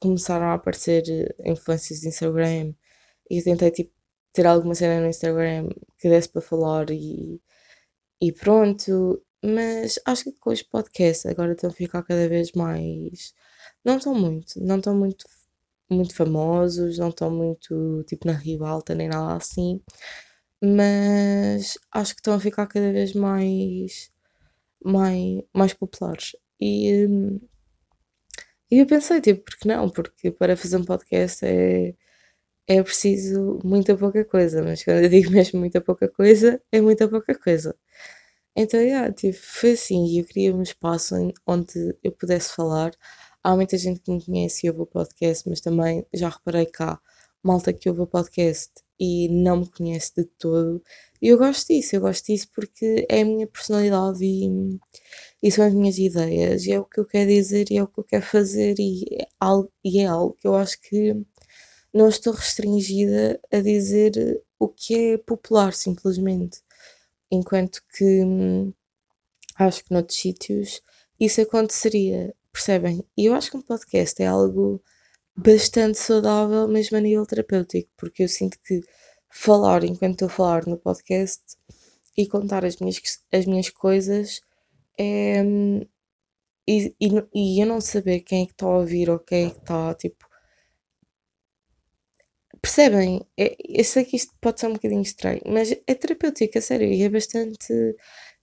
começaram 0.00 0.46
a 0.46 0.54
aparecer 0.54 1.04
influências 1.44 2.00
de 2.00 2.08
Instagram 2.08 2.74
e 3.30 3.38
eu 3.38 3.44
tentei 3.44 3.70
tipo 3.70 3.92
ter 4.32 4.46
alguma 4.46 4.74
cena 4.74 5.00
no 5.00 5.08
Instagram 5.08 5.68
que 5.98 6.08
desse 6.08 6.28
para 6.28 6.42
falar 6.42 6.90
e, 6.90 7.40
e 8.20 8.32
pronto. 8.32 9.22
Mas 9.44 10.00
acho 10.06 10.24
que 10.24 10.32
com 10.32 10.50
os 10.50 10.62
podcasts 10.62 11.26
agora 11.26 11.52
estão 11.52 11.70
a 11.70 11.72
ficar 11.72 12.02
cada 12.02 12.28
vez 12.28 12.52
mais. 12.52 13.34
Não 13.84 13.98
estão 13.98 14.14
muito, 14.14 14.60
não 14.60 14.78
estão 14.78 14.96
muito, 14.96 15.26
muito 15.90 16.14
famosos, 16.14 16.98
não 16.98 17.10
estão 17.10 17.30
muito 17.30 18.04
tipo 18.04 18.26
na 18.26 18.34
ribalta 18.34 18.94
nem 18.94 19.08
nada 19.08 19.36
assim. 19.36 19.82
Mas 20.62 21.78
acho 21.92 22.14
que 22.14 22.20
estão 22.20 22.34
a 22.34 22.40
ficar 22.40 22.66
cada 22.66 22.92
vez 22.92 23.14
mais, 23.14 24.10
mais, 24.84 25.42
mais 25.54 25.74
populares. 25.74 26.36
E, 26.60 27.06
e 28.70 28.78
eu 28.78 28.86
pensei, 28.86 29.20
tipo, 29.20 29.44
porque 29.44 29.68
não? 29.68 29.88
Porque 29.90 30.30
para 30.30 30.56
fazer 30.56 30.76
um 30.76 30.84
podcast 30.84 31.44
é 31.44 31.94
é 32.68 32.82
preciso 32.82 33.58
muita 33.64 33.96
pouca 33.96 34.24
coisa, 34.24 34.62
mas 34.62 34.84
quando 34.84 34.98
eu 34.98 35.08
digo 35.08 35.30
mesmo 35.32 35.58
muita 35.58 35.80
pouca 35.80 36.08
coisa, 36.08 36.60
é 36.70 36.80
muita 36.80 37.08
pouca 37.08 37.34
coisa. 37.34 37.74
Então, 38.56 38.80
yeah, 38.80 39.12
tipo, 39.12 39.38
foi 39.40 39.72
assim, 39.72 40.06
e 40.06 40.18
eu 40.20 40.24
queria 40.24 40.54
um 40.54 40.62
espaço 40.62 41.14
onde 41.46 41.96
eu 42.04 42.12
pudesse 42.12 42.54
falar. 42.54 42.92
Há 43.42 43.54
muita 43.56 43.78
gente 43.78 44.00
que 44.00 44.10
me 44.12 44.24
conhece 44.24 44.66
e 44.66 44.70
ouve 44.70 44.82
o 44.82 44.86
podcast, 44.86 45.48
mas 45.48 45.60
também 45.60 46.04
já 46.12 46.28
reparei 46.28 46.66
cá, 46.66 47.00
malta 47.42 47.72
que 47.72 47.88
ouve 47.88 48.02
o 48.02 48.06
podcast 48.06 48.72
e 49.00 49.28
não 49.28 49.58
me 49.60 49.70
conhece 49.70 50.12
de 50.16 50.24
todo. 50.24 50.82
E 51.22 51.28
eu 51.28 51.38
gosto 51.38 51.68
disso, 51.68 51.96
eu 51.96 52.00
gosto 52.00 52.26
disso 52.26 52.48
porque 52.54 53.06
é 53.08 53.22
a 53.22 53.24
minha 53.24 53.46
personalidade 53.46 54.24
e, 54.24 54.78
e 55.42 55.50
são 55.50 55.64
as 55.64 55.72
minhas 55.74 55.98
ideias, 55.98 56.66
e 56.66 56.72
é 56.72 56.80
o 56.80 56.84
que 56.84 57.00
eu 57.00 57.06
quero 57.06 57.30
dizer 57.30 57.66
e 57.70 57.78
é 57.78 57.82
o 57.82 57.88
que 57.88 58.00
eu 58.00 58.04
quero 58.04 58.24
fazer, 58.26 58.74
e 58.78 59.04
é 59.22 59.26
algo, 59.40 59.72
e 59.84 60.00
é 60.00 60.06
algo 60.06 60.34
que 60.40 60.46
eu 60.48 60.56
acho 60.56 60.80
que 60.82 61.14
não 61.92 62.08
estou 62.08 62.32
restringida 62.32 63.40
a 63.52 63.60
dizer 63.60 64.42
o 64.58 64.68
que 64.68 65.12
é 65.12 65.18
popular, 65.18 65.72
simplesmente. 65.72 66.62
Enquanto 67.30 67.82
que 67.96 68.24
hum, 68.24 68.72
acho 69.56 69.84
que 69.84 69.92
noutros 69.92 70.18
sítios 70.18 70.80
isso 71.20 71.40
aconteceria, 71.40 72.34
percebem? 72.52 73.04
E 73.16 73.26
eu 73.26 73.34
acho 73.34 73.50
que 73.50 73.56
um 73.56 73.62
podcast 73.62 74.22
é 74.22 74.26
algo 74.26 74.82
bastante 75.36 75.98
saudável, 75.98 76.68
mesmo 76.68 76.96
a 76.96 77.00
nível 77.00 77.26
terapêutico, 77.26 77.90
porque 77.96 78.24
eu 78.24 78.28
sinto 78.28 78.58
que 78.64 78.80
falar 79.30 79.84
enquanto 79.84 80.12
estou 80.12 80.26
a 80.26 80.30
falar 80.30 80.66
no 80.66 80.78
podcast 80.78 81.42
e 82.16 82.26
contar 82.26 82.64
as 82.64 82.76
minhas, 82.76 83.00
as 83.32 83.46
minhas 83.46 83.70
coisas 83.70 84.40
é. 84.98 85.42
Hum, 85.42 85.80
e, 86.68 86.94
e, 87.00 87.08
e 87.34 87.62
eu 87.62 87.66
não 87.66 87.80
saber 87.80 88.20
quem 88.20 88.42
é 88.42 88.46
que 88.46 88.52
está 88.52 88.66
a 88.66 88.78
ouvir 88.78 89.08
ou 89.08 89.18
quem 89.18 89.46
é 89.46 89.50
que 89.50 89.58
está, 89.58 89.94
tipo, 89.94 90.27
Percebem? 92.62 93.26
É, 93.38 93.56
eu 93.68 93.84
sei 93.84 94.04
que 94.04 94.16
isto 94.16 94.32
pode 94.40 94.60
ser 94.60 94.66
um 94.68 94.72
bocadinho 94.74 95.02
estranho, 95.02 95.40
mas 95.46 95.70
é 95.72 95.94
terapêutico, 95.94 96.58
a 96.58 96.60
sério, 96.60 96.88
e 96.92 97.02
é 97.02 97.08
bastante, 97.08 97.72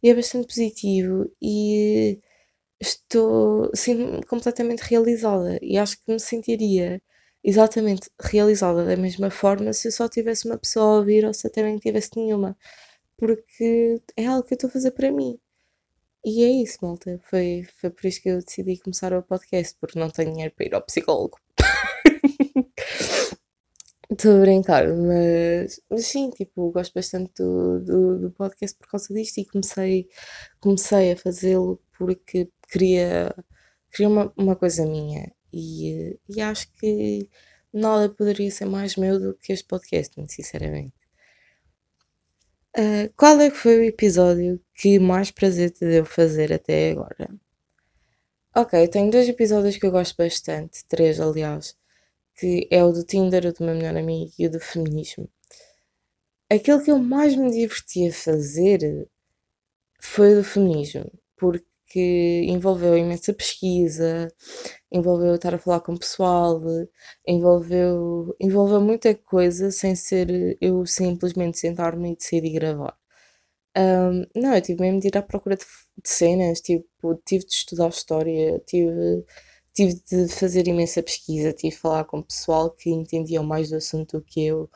e 0.04 0.10
é 0.10 0.13
bastante 0.15 0.47
positivo 0.47 1.30
e 1.41 2.19
estou 2.80 3.71
sim, 3.75 4.21
completamente 4.30 4.82
realizada 4.82 5.60
e 5.62 5.78
acho 5.78 5.97
que 6.04 6.12
me 6.12 6.19
sentiria 6.19 7.01
exatamente 7.43 8.10
realizada 8.21 8.86
da 8.86 8.97
mesma 8.97 9.30
forma 9.32 9.73
se 9.73 9.88
eu 9.88 9.91
só 9.91 10.10
tivesse 10.10 10.47
uma 10.47 10.58
pessoa 10.58 10.86
a 10.86 10.97
ouvir 10.99 11.25
ou 11.25 11.34
se 11.34 11.47
até 11.47 11.63
nem 11.63 11.78
tivesse 11.78 12.12
nenhuma. 12.15 12.58
Porque 13.17 14.01
é 14.17 14.25
algo 14.28 14.43
que 14.47 14.54
eu 14.54 14.58
estou 14.58 14.69
a 14.69 14.73
fazer 14.73 14.91
para 14.91 15.12
mim. 15.12 15.39
E 16.25 16.43
é 16.43 16.49
isso, 16.49 16.80
malta. 16.82 17.19
Foi, 17.30 17.65
foi 17.80 17.89
por 17.91 18.06
isso 18.08 18.21
que 18.21 18.30
eu 18.30 18.39
decidi 18.43 18.78
começar 18.80 19.13
o 19.13 19.23
podcast, 19.23 19.78
porque 19.80 19.99
não 19.99 20.10
tenho 20.10 20.32
dinheiro 20.34 20.54
para 20.56 20.65
ir 20.65 20.75
ao 20.75 20.82
psicólogo. 20.82 21.38
Estou 24.10 24.38
a 24.38 24.39
brincar, 24.41 24.88
mas, 24.88 25.82
mas 25.89 26.06
sim, 26.06 26.30
tipo, 26.30 26.72
gosto 26.72 26.94
bastante 26.94 27.32
do, 27.41 27.80
do, 27.80 28.20
do 28.20 28.32
podcast 28.32 28.78
por 28.78 28.88
causa 28.88 29.12
disto 29.12 29.39
e 29.39 29.46
comecei, 29.46 30.08
comecei 30.60 31.13
a 31.13 31.18
fazê-lo 31.18 31.82
porque 31.98 32.50
queria, 32.70 33.34
queria 33.91 34.10
uma, 34.10 34.34
uma 34.38 34.56
coisa 34.56 34.86
minha 34.86 35.32
e, 35.52 36.20
e 36.30 36.39
acho 36.39 36.72
que 36.74 37.30
nada 37.74 38.08
poderia 38.10 38.52
ser 38.52 38.65
mais 38.65 38.96
meu 38.96 39.20
do 39.20 39.34
que 39.36 39.52
este 39.52 39.65
podcast, 39.68 40.13
sinceramente. 40.28 40.94
Uh, 42.78 43.12
qual 43.18 43.39
é 43.39 43.50
que 43.50 43.58
foi 43.58 43.80
o 43.80 43.84
episódio 43.86 44.62
que 44.76 45.00
mais 45.00 45.32
prazer 45.32 45.72
te 45.72 45.86
deu 45.86 46.06
fazer 46.06 46.54
até 46.54 46.91
agora? 46.91 47.30
Ok, 48.56 48.88
tenho 48.89 49.10
dois 49.10 49.28
episódios 49.28 49.78
que 49.78 49.86
eu 49.86 49.91
gosto 49.91 50.15
bastante, 50.15 50.86
três 50.86 51.20
aliás 51.20 51.76
que 52.38 52.67
é 52.71 52.84
o 52.84 52.91
do 52.91 53.04
Tinder, 53.04 53.45
o 53.48 53.54
do 53.54 53.63
meu 53.63 53.76
melhor 53.76 53.95
amigo 53.98 54.32
e 54.38 54.48
o 54.48 54.52
do 54.52 54.60
feminismo. 54.60 55.30
Aquele 56.50 56.84
que 56.84 56.91
eu 56.91 57.00
mais 57.00 57.36
me 57.36 57.52
diverti 57.52 58.08
a 58.08 58.13
fazer 58.13 59.10
foi 60.00 60.34
o 60.34 60.38
do 60.38 60.43
feminismo, 60.43 61.12
porque 61.38 62.45
envolveu 62.48 62.98
imensa 62.98 63.34
pesquisa, 63.34 64.28
envolveu 64.91 65.36
estar 65.36 65.56
a 65.56 65.58
falar 65.60 65.82
com 65.82 65.93
o 65.93 66.00
pessoal, 66.00 66.62
envolveu, 67.28 68.36
envolveu 68.39 68.82
muita 68.82 69.15
coisa 69.15 69.71
sem 69.71 69.95
ser 69.95 70.58
eu 70.62 70.86
simplesmente 70.86 71.60
sentar-me 71.60 72.13
e 72.13 72.15
decidir 72.15 72.52
gravar. 72.52 72.98
Um, 73.78 74.26
não, 74.36 74.56
eu 74.56 74.62
tive 74.62 74.82
mesmo 74.82 75.02
de 75.02 75.08
ir 75.10 75.17
à 75.17 75.21
procura 75.21 75.58
de, 75.58 75.65
de 76.02 76.10
cenas, 76.10 76.62
tipo, 76.62 77.15
tive 77.26 77.45
de 77.45 77.54
estudar 77.54 77.89
história, 77.89 78.62
tive 78.65 79.26
tive 79.76 80.02
de 80.10 80.28
fazer 80.30 80.68
imensa 80.68 81.04
pesquisa, 81.04 81.54
tive 81.54 81.76
de 81.76 81.80
falar 81.82 82.06
com 82.06 82.22
pessoal 82.22 82.72
que 82.72 82.90
entendiam 82.90 83.44
mais 83.44 83.70
do 83.70 83.76
assunto 83.76 84.20
do 84.20 84.24
que 84.24 84.46
eu 84.46 84.70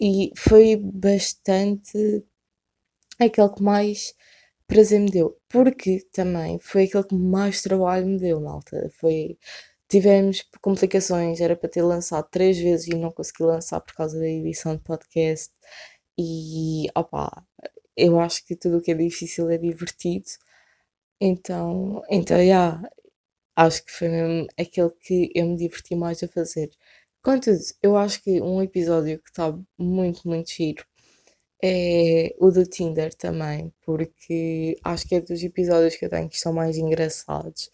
e 0.00 0.30
foi 0.36 0.76
bastante 0.76 2.24
aquele 3.18 3.48
que 3.50 3.62
mais 3.62 4.14
prazer 4.66 5.00
me 5.00 5.10
deu, 5.10 5.36
porque 5.48 6.06
também 6.12 6.58
foi 6.60 6.84
aquele 6.84 7.04
que 7.04 7.14
mais 7.14 7.62
trabalho 7.62 8.06
me 8.06 8.18
deu, 8.18 8.40
malta. 8.40 8.90
Foi, 9.00 9.38
tivemos 9.88 10.44
complicações, 10.60 11.40
era 11.40 11.56
para 11.56 11.68
ter 11.68 11.82
lançado 11.82 12.28
três 12.30 12.58
vezes 12.58 12.88
e 12.88 12.94
não 12.94 13.12
consegui 13.12 13.44
lançar 13.44 13.80
por 13.80 13.94
causa 13.94 14.18
da 14.18 14.28
edição 14.28 14.76
de 14.76 14.82
podcast. 14.82 15.52
E 16.18 16.86
opa, 16.96 17.44
eu 17.96 18.20
acho 18.20 18.44
que 18.46 18.56
tudo 18.56 18.78
o 18.78 18.82
que 18.82 18.92
é 18.92 18.94
difícil 18.94 19.50
é 19.50 19.58
divertido. 19.58 20.26
Então, 21.20 22.02
então, 22.10 22.38
yeah, 22.38 22.82
acho 23.56 23.84
que 23.84 23.92
foi 23.92 24.08
mesmo 24.08 24.46
aquele 24.58 24.90
que 24.90 25.32
eu 25.34 25.46
me 25.46 25.56
diverti 25.56 25.94
mais 25.96 26.22
a 26.22 26.28
fazer. 26.28 26.70
Contudo, 27.22 27.58
eu 27.82 27.96
acho 27.96 28.22
que 28.22 28.40
um 28.40 28.62
episódio 28.62 29.18
que 29.20 29.30
está 29.30 29.58
muito, 29.78 30.28
muito 30.28 30.50
giro 30.50 30.84
é 31.62 32.34
o 32.38 32.50
do 32.50 32.64
Tinder 32.66 33.14
também, 33.14 33.72
porque 33.84 34.78
acho 34.84 35.08
que 35.08 35.16
é 35.16 35.20
dos 35.20 35.42
episódios 35.42 35.96
que 35.96 36.04
eu 36.04 36.10
tenho 36.10 36.28
que 36.28 36.38
são 36.38 36.52
mais 36.52 36.76
engraçados, 36.76 37.70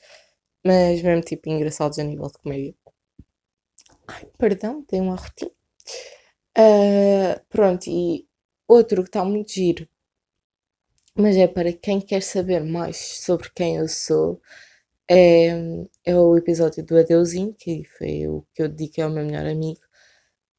mas 0.64 1.02
mesmo 1.02 1.22
tipo 1.22 1.50
engraçados 1.50 1.98
a 1.98 2.04
nível 2.04 2.28
de 2.28 2.38
comédia. 2.38 2.74
Ai, 4.06 4.26
perdão, 4.38 4.82
tem 4.84 5.00
uma 5.00 5.16
rotina. 5.16 5.50
Uh, 6.56 7.40
pronto, 7.48 7.88
e 7.88 8.26
outro 8.68 9.02
que 9.02 9.08
está 9.08 9.24
muito 9.24 9.52
giro, 9.52 9.88
mas 11.14 11.36
é 11.36 11.46
para 11.46 11.72
quem 11.72 12.00
quer 12.00 12.22
saber 12.22 12.64
mais 12.64 12.96
sobre 12.96 13.50
quem 13.54 13.76
eu 13.76 13.88
sou 13.88 14.40
é, 15.10 15.48
é 16.04 16.16
o 16.16 16.36
episódio 16.36 16.84
do 16.84 16.98
Adeusinho, 16.98 17.54
que 17.58 17.84
foi 17.98 18.28
o 18.28 18.46
que 18.54 18.62
eu 18.62 18.68
dediquei 18.68 19.04
ao 19.04 19.10
meu 19.10 19.24
melhor 19.24 19.46
amigo. 19.46 19.80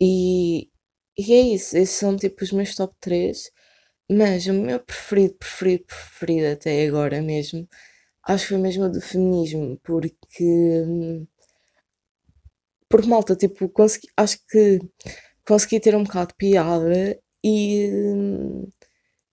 E, 0.01 0.69
e 1.17 1.33
é 1.33 1.41
isso, 1.55 1.77
esses 1.77 1.95
são 1.97 2.17
tipo 2.17 2.43
os 2.43 2.51
meus 2.51 2.75
top 2.75 2.95
3. 3.01 3.51
Mas 4.11 4.47
o 4.47 4.53
meu 4.53 4.79
preferido, 4.81 5.35
preferido, 5.35 5.85
preferido 5.87 6.47
até 6.53 6.87
agora 6.87 7.21
mesmo, 7.21 7.67
acho 8.27 8.45
que 8.45 8.49
foi 8.51 8.59
mesmo 8.59 8.85
o 8.85 8.89
do 8.91 9.01
feminismo, 9.01 9.79
porque. 9.83 10.45
Porque 12.89 13.07
malta, 13.07 13.35
tipo, 13.35 13.67
consegui, 13.69 14.07
acho 14.17 14.37
que 14.49 14.79
consegui 15.47 15.79
ter 15.79 15.95
um 15.95 16.03
bocado 16.03 16.29
de 16.29 16.35
piada 16.37 17.19
e. 17.43 17.89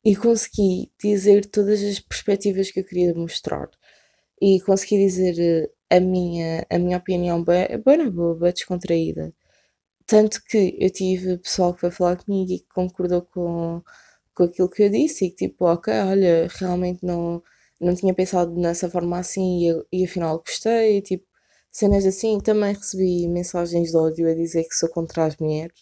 E 0.05 0.17
consegui 0.17 0.91
dizer 1.03 1.47
todas 1.47 1.83
as 1.83 2.01
perspectivas 2.01 2.71
que 2.71 2.81
eu 2.81 2.85
queria 2.85 3.15
mostrar 3.15 3.69
e 4.41 4.61
consegui 4.63 4.99
dizer 4.99 5.39
eh, 5.39 5.97
a 5.97 6.01
minha, 6.01 6.67
a 6.71 6.79
minha 6.79 6.99
opinião 6.99 7.43
bem, 7.45 7.67
na 7.99 8.11
boa, 8.11 8.53
descontraída. 8.53 9.35
Tanto 10.07 10.43
que 10.45 10.77
eu 10.81 10.91
tive 10.91 11.39
pessoal 11.39 11.75
que 11.75 11.81
foi 11.81 11.91
falar 11.91 12.17
comigo 12.17 12.53
e 12.53 12.61
que 12.61 12.69
concordou 12.75 13.23
com, 13.23 13.83
com 14.35 14.45
aquilo 14.45 14.71
que 14.71 14.83
eu 14.85 14.91
disse 14.91 15.27
e 15.27 15.31
que 15.31 15.49
tipo, 15.49 15.67
ok, 15.67 15.93
olha, 15.95 16.49
realmente 16.59 17.05
não, 17.05 17.43
não 17.81 17.95
tinha 17.95 18.15
pensado 18.15 18.55
nessa 18.57 18.91
forma 18.91 19.19
assim 19.19 19.71
e, 19.93 20.01
e 20.03 20.05
afinal 20.05 20.39
gostei, 20.41 20.99
e, 20.99 21.03
tipo, 21.03 21.27
cenas 21.71 22.05
assim. 22.07 22.41
Também 22.41 22.75
recebi 22.75 23.29
mensagens 23.29 23.91
de 23.93 23.97
ódio 23.97 24.29
a 24.31 24.35
dizer 24.35 24.65
que 24.65 24.75
sou 24.75 24.89
contra 24.91 25.27
as 25.27 25.37
mulheres. 25.39 25.79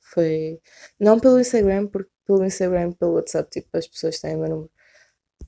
Foi, 0.00 0.60
não 1.00 1.20
pelo 1.20 1.40
Instagram, 1.40 1.86
porque 1.88 2.10
pelo 2.26 2.44
Instagram, 2.44 2.92
pelo 2.92 3.14
WhatsApp, 3.14 3.50
tipo, 3.50 3.68
as 3.76 3.86
pessoas 3.88 4.20
têm 4.20 4.36
o 4.36 4.40
meu 4.40 4.48
número. 4.50 4.70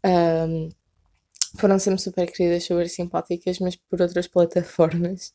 Um, 0.07 0.69
foram 1.57 1.79
sempre 1.79 2.01
super 2.01 2.31
queridas, 2.31 2.65
super 2.65 2.89
simpáticas, 2.89 3.59
mas 3.61 3.77
por 3.77 4.01
outras 4.03 4.27
plataformas 4.29 5.33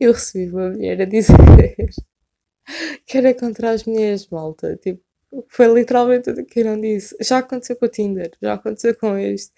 eu 0.00 0.12
recebi 0.12 0.50
uma 0.50 0.70
mulher 0.70 1.02
a 1.02 1.04
dizer 1.04 1.36
que 3.06 3.18
era 3.18 3.34
contra 3.34 3.70
as 3.70 3.84
mulheres, 3.84 4.28
malta. 4.28 4.76
Tipo, 4.76 5.02
foi 5.48 5.66
literalmente 5.72 6.24
tudo 6.24 6.44
que 6.46 6.60
eu 6.60 6.64
não 6.66 6.80
disse. 6.80 7.16
Já 7.20 7.38
aconteceu 7.38 7.76
com 7.76 7.86
o 7.86 7.88
Tinder, 7.88 8.30
já 8.40 8.54
aconteceu 8.54 8.96
com 8.96 9.16
este. 9.16 9.52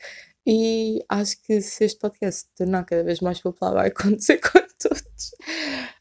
E 0.47 1.03
acho 1.09 1.43
que 1.43 1.61
se 1.63 1.85
este 1.85 1.99
podcast 2.01 2.43
se 2.43 2.55
tornar 2.55 2.85
cada 2.85 3.03
vez 3.03 3.21
mais 3.21 3.41
popular, 3.41 3.73
vai 3.75 3.89
acontecer 3.89 4.39
com 4.41 4.61
todos. 4.79 5.35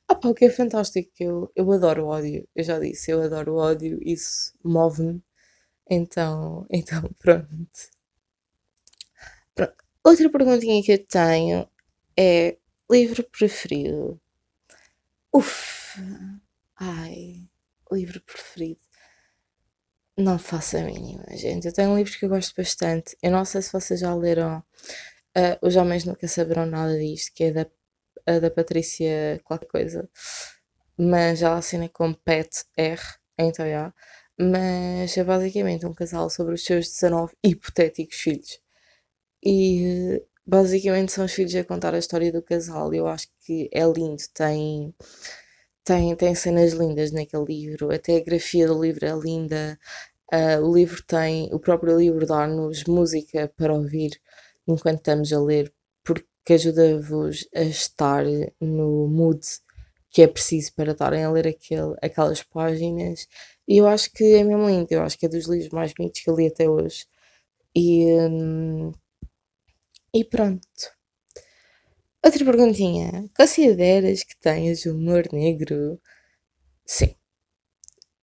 Ah, 0.08 0.16
pá, 0.16 0.28
o 0.30 0.34
que 0.36 0.46
é 0.46 0.50
fantástico, 0.50 1.12
eu, 1.20 1.52
eu 1.56 1.72
adoro 1.72 2.06
o 2.06 2.08
ódio. 2.10 2.48
Eu 2.56 2.63
já 2.63 2.80
disse, 2.80 3.12
eu 3.12 3.22
adoro 3.22 3.54
o 3.54 3.58
ódio, 3.58 4.00
isso 4.02 4.54
move-me. 4.63 5.22
Então, 5.89 6.66
então, 6.72 7.04
pronto. 7.20 7.70
pronto. 9.56 9.83
Outra 10.06 10.30
perguntinha 10.30 10.84
que 10.84 10.92
eu 10.92 11.06
tenho 11.06 11.68
é 12.18 12.58
livro 12.92 13.24
preferido. 13.24 14.20
Uf, 15.34 15.98
ai, 16.78 17.48
livro 17.92 18.22
preferido. 18.22 18.82
Não 20.18 20.38
faço 20.38 20.78
a 20.78 20.82
mínima, 20.82 21.26
gente. 21.38 21.68
Eu 21.68 21.74
tenho 21.74 21.96
livros 21.96 22.16
que 22.18 22.26
eu 22.26 22.30
gosto 22.30 22.54
bastante. 22.56 23.18
Eu 23.22 23.32
não 23.32 23.46
sei 23.46 23.62
se 23.62 23.72
vocês 23.72 24.00
já 24.00 24.13
leram 24.13 24.60
uh, 24.60 25.58
Os 25.66 25.76
Homens 25.76 26.06
Nunca 26.06 26.28
Saberão 26.28 26.66
Nada 26.66 26.98
Disto, 27.00 27.34
que 27.34 27.46
é 27.46 27.52
da, 27.52 27.66
uh, 28.30 28.42
da 28.42 28.52
Patrícia 28.52 29.39
qualquer 29.44 29.68
coisa. 29.68 30.10
Mas 30.98 31.39
já 31.39 31.56
assinei 31.56 31.89
com 31.89 32.13
Pet 32.13 32.66
R, 32.78 33.02
então 33.38 33.66
já. 33.68 33.94
Mas 34.39 35.18
é 35.18 35.24
basicamente 35.24 35.86
um 35.86 35.94
casal 35.94 36.30
sobre 36.30 36.56
os 36.56 36.63
seus 36.63 36.88
19 36.89 37.36
hipotéticos 37.44 38.18
filhos. 38.18 38.62
E 39.43 40.21
basicamente 40.45 41.12
são 41.12 41.25
os 41.25 41.34
filhos 41.34 41.56
a 41.56 41.63
contar 41.63 41.93
a 41.93 41.99
história 41.99 42.32
do 42.32 42.41
casal. 42.41 42.93
Eu 42.93 43.08
acho 43.08 43.27
que 43.45 43.69
é 43.73 43.84
lindo, 43.86 44.23
tem, 44.33 44.94
tem, 45.83 46.15
tem 46.15 46.35
cenas 46.35 46.73
lindas 46.73 47.12
naquele 47.12 47.46
livro, 47.46 47.94
até 47.94 48.17
a 48.17 48.23
grafia 48.23 48.67
do 48.67 48.81
livro 48.81 49.06
é 49.06 49.13
linda. 49.13 49.79
Uh, 50.33 50.62
o 50.65 50.75
livro 50.75 51.04
tem, 51.06 51.50
o 51.54 51.60
próprio 51.60 51.98
livro 51.98 52.25
dá-nos 52.25 52.85
música 52.85 53.52
para 53.58 53.73
ouvir 53.73 54.19
enquanto 54.67 54.98
estamos 55.00 55.31
a 55.33 55.39
ler, 55.41 55.73
porque 56.04 56.54
ajuda-vos 56.54 57.48
a 57.56 57.62
estar 57.63 58.25
no 58.60 59.08
mood 59.08 59.41
que 60.10 60.21
é 60.21 60.27
preciso 60.27 60.73
para 60.75 60.91
estarem 60.94 61.23
a 61.23 61.31
ler 61.31 61.48
aquele, 61.48 61.96
aquelas 62.02 62.44
páginas. 62.44 63.27
E 63.67 63.77
eu 63.77 63.87
acho 63.87 64.12
que 64.13 64.23
é 64.35 64.44
mesmo 64.44 64.67
lindo, 64.67 64.87
eu 64.91 65.02
acho 65.04 65.17
que 65.17 65.25
é 65.25 65.29
dos 65.29 65.48
livros 65.48 65.71
mais 65.71 65.94
bonitos 65.94 66.21
que 66.21 66.29
eu 66.29 66.35
li 66.35 66.48
até 66.48 66.69
hoje. 66.69 67.06
E, 67.75 68.06
hum, 68.29 68.91
e 70.14 70.24
pronto. 70.24 70.94
Outra 72.26 72.44
perguntinha. 72.46 73.30
Consideras 73.38 74.24
que 74.24 74.36
tens 74.40 74.86
humor 74.86 75.24
negro? 75.32 76.00
Sim. 76.86 77.16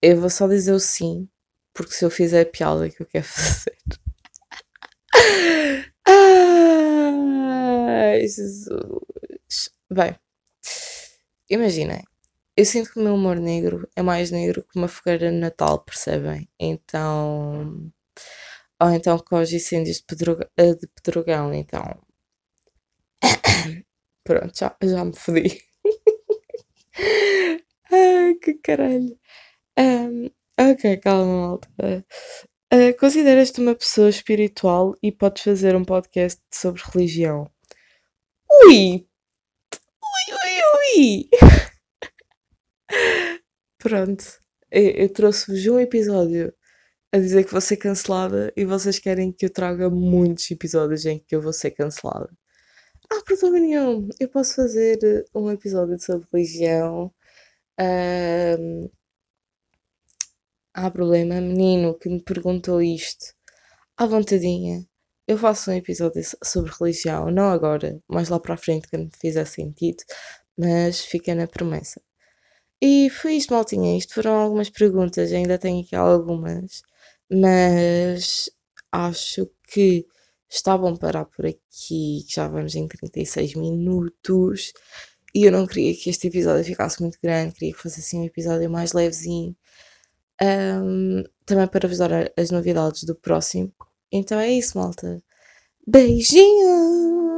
Eu 0.02 0.20
vou 0.20 0.30
só 0.30 0.46
dizer 0.48 0.72
o 0.72 0.80
sim, 0.80 1.28
porque 1.74 1.92
se 1.92 2.04
eu 2.04 2.10
fizer 2.10 2.42
a 2.42 2.46
piada 2.50 2.88
que 2.90 3.02
eu 3.02 3.06
quero 3.06 3.24
fazer. 3.28 3.76
Ai, 6.06 8.20
Jesus. 8.26 9.70
Bem, 9.90 10.16
imaginem. 11.48 12.02
eu 12.56 12.64
sinto 12.66 12.92
que 12.92 13.00
o 13.00 13.04
meu 13.04 13.14
humor 13.16 13.38
negro 13.40 13.88
é 13.96 14.02
mais 14.02 14.30
negro 14.30 14.62
que 14.64 14.78
uma 14.78 14.88
fogueira 14.88 15.30
de 15.30 15.36
Natal, 15.38 15.80
percebem? 15.84 16.48
Então. 16.60 17.90
Ou 18.82 18.90
então 18.90 19.18
com 19.18 19.38
os 19.40 19.52
incêndios 19.52 19.98
de, 19.98 20.04
Pedroga, 20.04 20.50
eh, 20.56 20.74
de 20.74 20.86
Pedrogão, 20.88 21.52
então. 21.52 21.82
Pronto, 24.24 24.58
já, 24.58 24.76
já 24.82 25.04
me 25.04 25.14
fodi. 25.16 25.62
Ai, 27.92 28.34
que 28.42 28.54
caralho. 28.54 29.18
Um, 29.78 30.30
ok, 30.58 30.96
calma, 30.98 31.48
malta. 31.48 31.68
Uh, 32.72 32.96
Consideras-te 32.98 33.60
uma 33.60 33.74
pessoa 33.74 34.08
espiritual 34.08 34.94
e 35.02 35.10
podes 35.12 35.42
fazer 35.42 35.74
um 35.76 35.84
podcast 35.84 36.40
sobre 36.52 36.82
religião? 36.92 37.50
Ui! 38.66 39.06
Ui, 40.02 40.34
ui, 40.96 40.98
ui! 40.98 41.28
Pronto, 43.78 44.24
eu, 44.70 44.90
eu 44.90 45.12
trouxe-vos 45.12 45.66
um 45.66 45.78
episódio 45.80 46.52
a 47.12 47.18
dizer 47.18 47.44
que 47.44 47.52
vou 47.52 47.60
ser 47.60 47.76
cancelada 47.76 48.52
e 48.56 48.64
vocês 48.64 48.98
querem 48.98 49.32
que 49.32 49.46
eu 49.46 49.50
traga 49.50 49.90
muitos 49.90 50.50
episódios 50.50 51.04
em 51.06 51.18
que 51.18 51.34
eu 51.34 51.42
vou 51.42 51.52
ser 51.52 51.72
cancelada. 51.72 52.30
Ah, 53.12 53.22
problema 53.24 53.58
nenhum, 53.58 54.08
eu 54.20 54.28
posso 54.28 54.54
fazer 54.54 54.98
um 55.34 55.50
episódio 55.50 55.98
sobre 56.00 56.26
religião. 56.32 57.12
Há 60.72 60.90
problema, 60.90 61.40
menino 61.40 61.98
que 61.98 62.08
me 62.08 62.22
perguntou 62.22 62.80
isto. 62.80 63.34
À 63.96 64.06
vontadinha, 64.06 64.86
eu 65.26 65.36
faço 65.38 65.70
um 65.70 65.74
episódio 65.74 66.22
sobre 66.44 66.72
religião, 66.78 67.30
não 67.30 67.50
agora, 67.50 68.00
mais 68.08 68.28
lá 68.28 68.38
para 68.40 68.54
a 68.54 68.56
frente, 68.56 68.88
quando 68.88 69.04
me 69.06 69.10
fizer 69.20 69.44
sentido, 69.46 70.02
mas 70.56 71.04
fica 71.04 71.34
na 71.34 71.46
promessa. 71.46 72.00
E 72.82 73.10
foi 73.10 73.34
isto, 73.34 73.52
maltinha. 73.52 73.96
Isto 73.98 74.14
foram 74.14 74.32
algumas 74.32 74.70
perguntas, 74.70 75.32
ainda 75.32 75.58
tenho 75.58 75.82
aqui 75.84 75.94
algumas, 75.96 76.82
mas 77.30 78.50
acho 78.90 79.48
que 79.68 80.06
está 80.48 80.76
bom 80.76 80.96
parar 80.96 81.24
por 81.26 81.46
aqui, 81.46 82.24
que 82.26 82.34
já 82.34 82.48
vamos 82.48 82.74
em 82.74 82.88
36 82.88 83.54
minutos. 83.54 84.72
E 85.34 85.44
eu 85.44 85.52
não 85.52 85.66
queria 85.66 85.94
que 85.94 86.10
este 86.10 86.26
episódio 86.28 86.64
ficasse 86.64 87.00
muito 87.00 87.18
grande, 87.22 87.54
queria 87.54 87.72
que 87.72 87.80
fosse 87.80 88.00
assim 88.00 88.20
um 88.20 88.24
episódio 88.24 88.68
mais 88.70 88.92
levezinho. 88.92 89.56
Um, 90.42 91.22
também 91.46 91.68
para 91.68 91.86
vos 91.88 91.98
dar 91.98 92.32
as 92.36 92.50
novidades 92.50 93.04
do 93.04 93.14
próximo. 93.14 93.72
Então 94.10 94.38
é 94.40 94.50
isso, 94.50 94.76
malta. 94.78 95.22
Beijinhos! 95.86 97.30